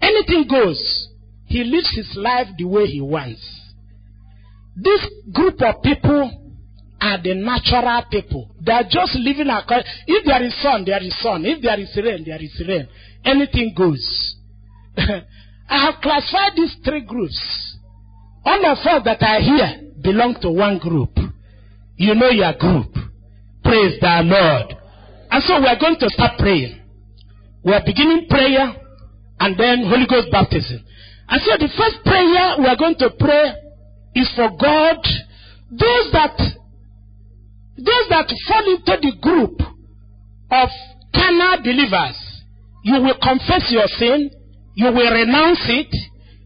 [0.00, 1.08] Anything goes.
[1.46, 3.42] He lives his life the way he wants.
[4.76, 5.00] This
[5.32, 6.30] group of people
[7.00, 8.54] are the natural people.
[8.64, 9.86] They are just living according.
[10.06, 11.44] If there is sun, there is sun.
[11.44, 12.88] If there is rain, there is rain.
[13.24, 14.36] Anything goes.
[14.96, 17.71] I have classified these three groups.
[18.44, 21.10] All of us that are here belong to one group.
[21.96, 22.92] You know your group.
[23.62, 24.74] Praise the Lord.
[25.30, 26.80] And so we are going to start praying.
[27.64, 28.74] We are beginning prayer
[29.38, 30.82] and then Holy Ghost baptism.
[31.28, 33.54] And so the first prayer we are going to pray
[34.14, 34.98] is for God,
[35.70, 36.36] those that
[37.76, 39.56] those that fall into the group
[40.52, 40.68] of
[41.14, 42.18] carnal believers,
[42.84, 44.30] you will confess your sin,
[44.74, 45.90] you will renounce it,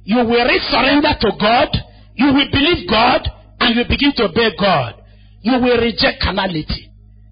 [0.05, 1.69] you will surrender to God,
[2.17, 3.29] you will believe God,
[3.61, 5.03] and you begin to obey God.
[5.43, 6.91] You will reject carnality.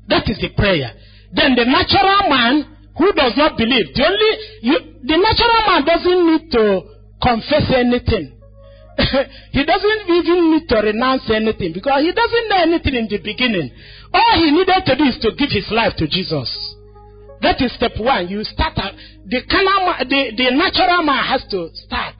[0.08, 0.92] That is the prayer.
[1.32, 4.30] Then the natural man who does not believe, the only
[4.62, 6.64] you, the natural man doesn't need to
[7.20, 8.36] confess anything.
[9.50, 13.72] he doesn't even need to renounce anything because he doesn't know anything in the beginning.
[14.12, 16.46] All he needed to do is to give his life to Jesus.
[17.40, 18.28] That is step one.
[18.28, 18.94] You start out,
[19.26, 22.14] the, carnal, the, the natural man has to start.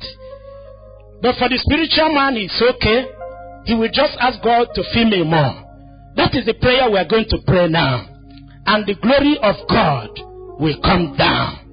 [1.24, 3.08] But for the spiritual man, it's okay.
[3.64, 5.56] He will just ask God to fill me more.
[6.20, 8.04] That is the prayer we are going to pray now.
[8.68, 10.12] And the glory of God
[10.60, 11.64] will come down.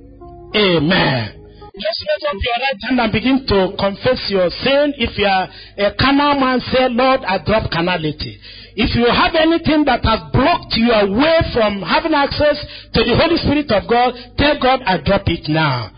[0.56, 1.36] Amen.
[1.76, 4.96] Just raise up your right hand and begin to confess your sin.
[4.96, 5.52] If you are
[5.84, 8.40] a carnal man, say, Lord, I drop carnality.
[8.80, 12.56] If you have anything that has blocked you away from having access
[12.96, 15.92] to the Holy Spirit of God, tell God, I drop it now.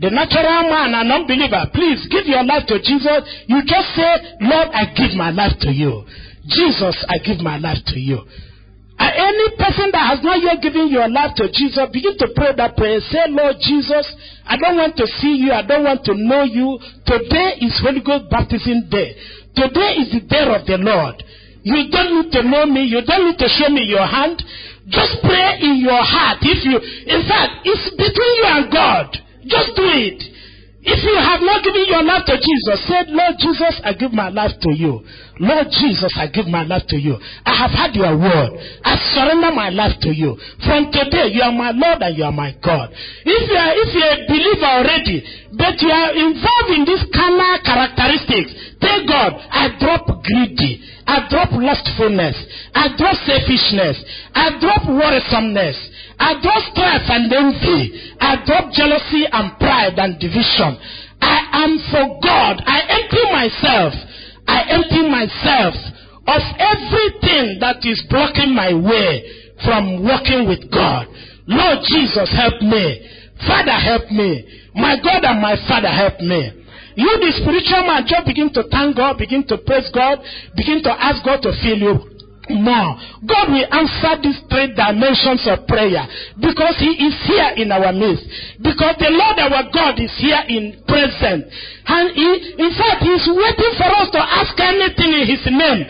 [0.00, 3.20] The natural man, an unbeliever, please give your life to Jesus.
[3.52, 6.08] You just say, Lord, I give my life to you.
[6.48, 8.24] Jesus, I give my life to you.
[8.96, 12.52] Uh, any person that has not yet given your life to Jesus, begin to pray
[12.56, 13.00] that prayer.
[13.12, 14.08] Say, Lord Jesus,
[14.48, 15.52] I don't want to see you.
[15.52, 16.80] I don't want to know you.
[17.04, 19.16] Today is Holy Ghost baptism day.
[19.52, 21.20] Today is the day of the Lord.
[21.60, 22.88] You don't need to know me.
[22.88, 24.40] You don't need to show me your hand.
[24.88, 26.40] Just pray in your heart.
[26.40, 29.08] If you, in fact, it's between you and God.
[29.46, 30.20] Just do it.
[30.80, 34.32] If you have not given your life to Jesus, say, Lord Jesus, I give my
[34.32, 35.04] life to you.
[35.36, 37.20] Lord Jesus, I give my life to you.
[37.44, 38.50] I have had your word.
[38.80, 40.40] I surrender my life to you.
[40.64, 42.88] From today, you are my Lord and you are my God.
[42.96, 45.20] If you are, if you are a believer already,
[45.52, 50.80] but you are involved in these carnal characteristics, tell God, I drop greedy.
[51.04, 52.40] I drop lustfulness.
[52.72, 54.00] I drop selfishness.
[54.32, 55.76] I drop worrisomeness.
[56.20, 58.12] I drop strife and envy.
[58.20, 60.76] I drop jealousy and pride and division.
[61.20, 62.60] I am for God.
[62.60, 63.92] I empty myself.
[64.46, 65.74] I empty myself
[66.28, 69.24] of everything that is blocking my way
[69.64, 71.08] from walking with God.
[71.48, 72.84] Lord Jesus, help me.
[73.48, 74.44] Father, help me.
[74.74, 76.60] My God and my Father, help me.
[76.96, 80.20] You, the spiritual man, just begin to thank God, begin to praise God,
[80.54, 82.09] begin to ask God to fill you
[82.50, 82.98] more.
[83.26, 86.04] God will answer these three dimensions of prayer
[86.38, 88.26] because He is here in our midst.
[88.58, 91.46] Because the Lord our God is here in present.
[91.86, 95.82] And he, in fact, He's waiting for us to ask anything in His name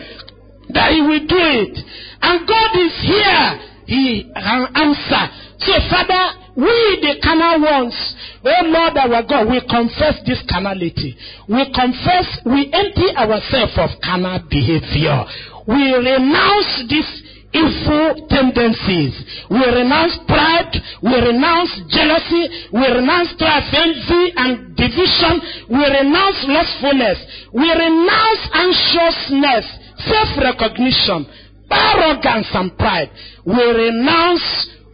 [0.73, 1.75] that He will do it.
[2.21, 3.47] And God is here.
[3.85, 5.23] He can answer.
[5.59, 7.95] So, Father, we the carnal ones,
[8.43, 11.15] oh Lord our God, we confess this carnality.
[11.47, 15.23] We confess, we empty ourselves of carnal behavior.
[15.71, 17.11] We renounce these
[17.53, 19.15] evil tendencies.
[19.49, 20.71] We renounce pride.
[21.03, 22.67] We renounce jealousy.
[22.71, 25.33] We renounce strife, envy, and division.
[25.71, 27.19] We renounce lustfulness.
[27.55, 29.65] We renounce anxiousness,
[30.11, 31.27] self-recognition,
[31.71, 33.11] arrogance, and pride.
[33.45, 34.43] We renounce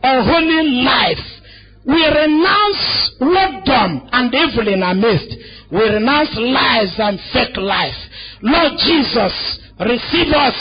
[0.03, 1.25] unholy life.
[1.86, 5.32] We renounce wordom and evil in our midst.
[5.71, 7.95] We renounce lies and fake life.
[8.41, 9.33] Lord Jesus,
[9.79, 10.58] receive us,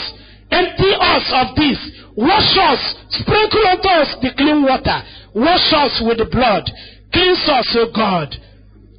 [0.51, 1.79] empty us of this,
[2.15, 4.99] wash us, sprinkle unto us the clean water,
[5.35, 6.69] wash us with the blood,
[7.13, 8.35] cleanse us, O God.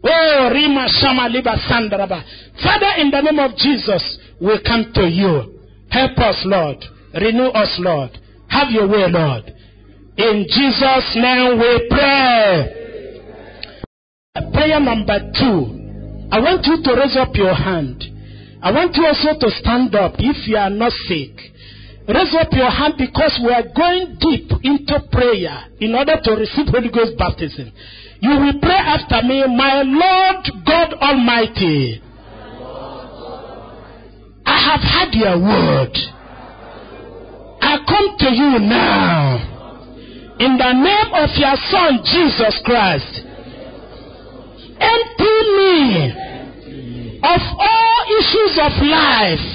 [0.05, 2.23] Oh, Rima Shama Liba Sandraba.
[2.62, 5.59] Father, in the name of Jesus, we come to you.
[5.90, 6.78] Help us, Lord.
[7.15, 8.11] Renew us, Lord.
[8.49, 9.53] Have your way, Lord.
[10.16, 12.74] In Jesus' name we pray.
[14.53, 15.78] Prayer number two.
[16.31, 18.05] I want you to raise up your hand.
[18.61, 21.31] I want you also to stand up if you are not sick.
[22.09, 26.67] Raise up your hand because we are going deep into prayer in order to receive
[26.67, 27.71] Holy Ghost baptism.
[28.21, 32.03] You will pray after me, My Lord God Almighty.
[34.45, 35.95] I have had your word.
[37.61, 39.55] I come to you now.
[40.41, 43.23] In the name of your Son, Jesus Christ.
[44.81, 46.28] Empty me
[47.23, 49.49] of all issues of life,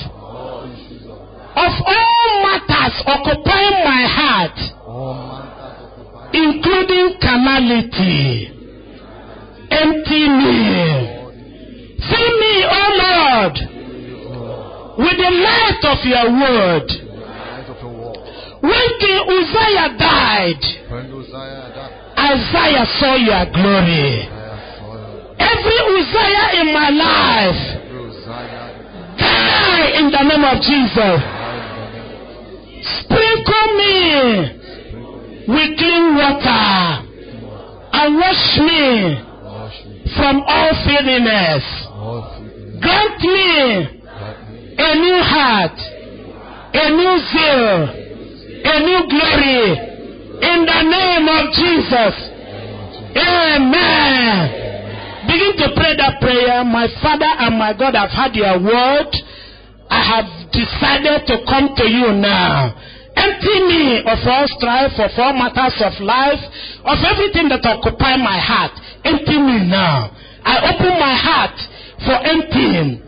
[1.56, 4.58] of all matters occupying my heart,
[6.34, 8.50] including carnality.
[9.72, 11.14] Empty me.
[12.10, 13.56] Fill me, O Lord,
[15.00, 16.88] with the light of your word.
[18.62, 20.64] When King Uzziah died,
[22.18, 24.43] Isaiah saw your glory.
[25.40, 27.62] Every Uzziah in my life,
[29.18, 31.20] die in the name of Jesus.
[33.00, 34.00] Sprinkle me
[35.48, 37.08] with clean water
[37.94, 39.16] and wash me
[40.16, 41.64] from all filthiness.
[42.82, 44.02] Grant me
[44.78, 45.78] a new heart,
[46.74, 47.88] a new zeal,
[48.66, 49.94] a new glory
[50.44, 52.16] in the name of Jesus.
[53.16, 54.63] Amen.
[55.28, 56.64] Begin to pray that prayer.
[56.64, 59.12] My Father and my God have had your word.
[59.90, 62.76] I have decided to come to you now.
[63.16, 66.42] Empty me of all strife, of all matters of life,
[66.82, 68.74] of everything that occupy my heart.
[69.06, 70.10] Empty me now.
[70.44, 71.56] I open my heart
[72.02, 73.00] for emptying.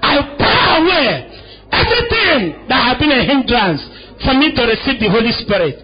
[0.00, 1.28] I pour away
[1.74, 3.82] everything that has been a hindrance
[4.24, 5.74] for me to receive the Holy Spirit.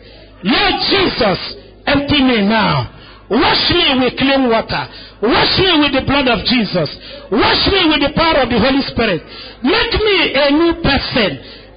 [0.47, 1.39] Lord Jesus,
[1.86, 2.93] empty me now.
[3.30, 4.84] Wash me with clean water.
[5.24, 6.88] Wash me with the blood of Jesus.
[7.32, 9.24] Wash me with the power of the Holy Spirit.
[9.64, 11.30] Make me a new person.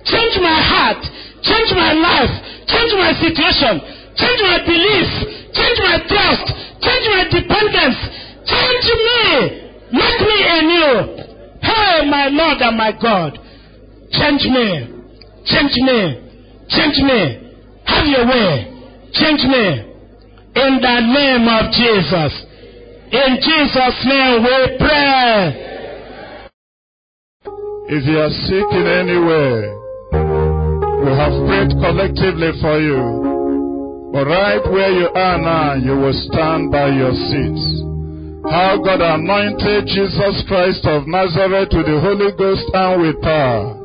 [0.04, 1.02] Change my heart.
[1.40, 2.34] Change my life.
[2.68, 3.80] Change my situation.
[4.20, 5.10] Change my belief.
[5.56, 6.48] Change my trust.
[6.84, 8.00] Change my dependence.
[8.44, 9.22] Change me.
[9.96, 10.96] Make me anew.
[11.64, 13.40] Hey, my Lord and my God.
[14.12, 14.68] Change me.
[15.48, 16.00] Change me.
[16.68, 17.20] Change me.
[17.88, 18.68] Have your way.
[19.16, 19.87] Change me.
[20.58, 22.34] In the name of Jesus.
[23.14, 25.68] In Jesus' name we pray.
[27.94, 29.54] If you are sick in any way,
[31.06, 34.10] we have prayed collectively for you.
[34.12, 37.66] But right where you are now, you will stand by your seats.
[38.50, 43.78] How God anointed Jesus Christ of Nazareth with the Holy Ghost and with power.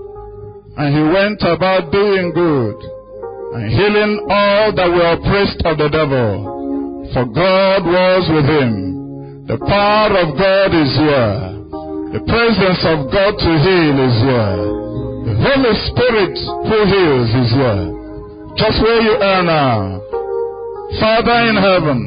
[0.78, 2.80] And he went about doing good
[3.60, 6.61] and healing all that were oppressed of the devil
[7.12, 9.46] for God was with him.
[9.46, 11.52] The power of God is here.
[12.16, 14.56] The presence of God to heal is here.
[15.28, 17.84] The Holy Spirit who heals is here.
[18.56, 20.00] Just where you are now.
[21.00, 22.00] Father in heaven,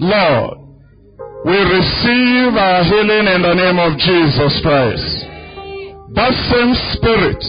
[0.00, 0.56] Lord,
[1.44, 5.32] we receive our healing in the name of Jesus Christ.
[6.12, 7.40] That same Spirit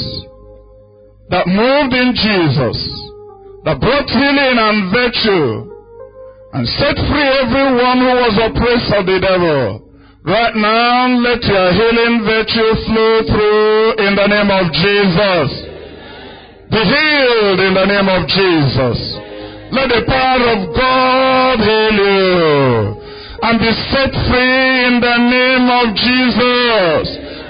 [1.30, 2.80] that moved in Jesus,
[3.68, 5.75] that brought healing and virtue
[6.56, 9.84] and set free everyone who was oppressed of the devil.
[10.24, 15.48] Right now, let your healing virtue flow through in the name of Jesus.
[16.72, 18.98] Be healed in the name of Jesus.
[19.76, 23.04] Let the power of God heal you
[23.44, 27.06] and be set free in the name of Jesus.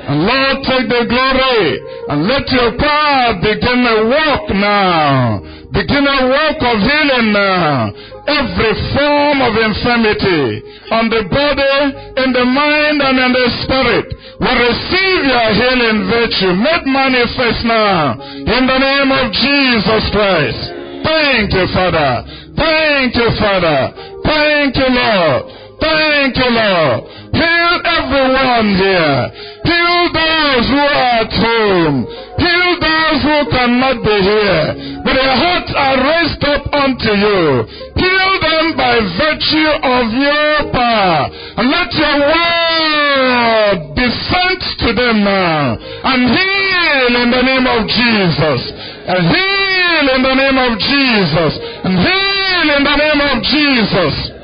[0.09, 1.77] And Lord, take the glory
[2.09, 5.45] and let your power begin to work now.
[5.75, 11.75] Begin a work of healing now uh, every form of infirmity on the body,
[12.23, 14.07] in the mind, and in the spirit
[14.39, 20.61] will receive your healing virtue made manifest now in the name of Jesus Christ.
[21.03, 22.23] Thank you, Father.
[22.55, 23.91] Thank you, Father.
[24.23, 25.64] Thank you, Lord.
[25.79, 26.99] Thank you, Lord.
[27.35, 29.19] Heal everyone here.
[29.65, 31.97] Heal those who are at home.
[32.39, 34.65] Heal those who cannot be here.
[35.03, 37.67] But their hearts are raised up unto you.
[37.97, 41.29] Heal them by virtue of your power.
[41.59, 45.77] And let your word be sent to them now.
[45.79, 48.61] And heal in the name of Jesus.
[49.05, 51.53] And heal in the name of Jesus.
[51.83, 54.35] And heal in the name of Jesus.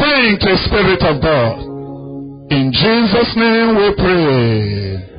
[0.00, 1.60] Thank you, Spirit of God.
[2.50, 5.09] In Jesus' name we pray.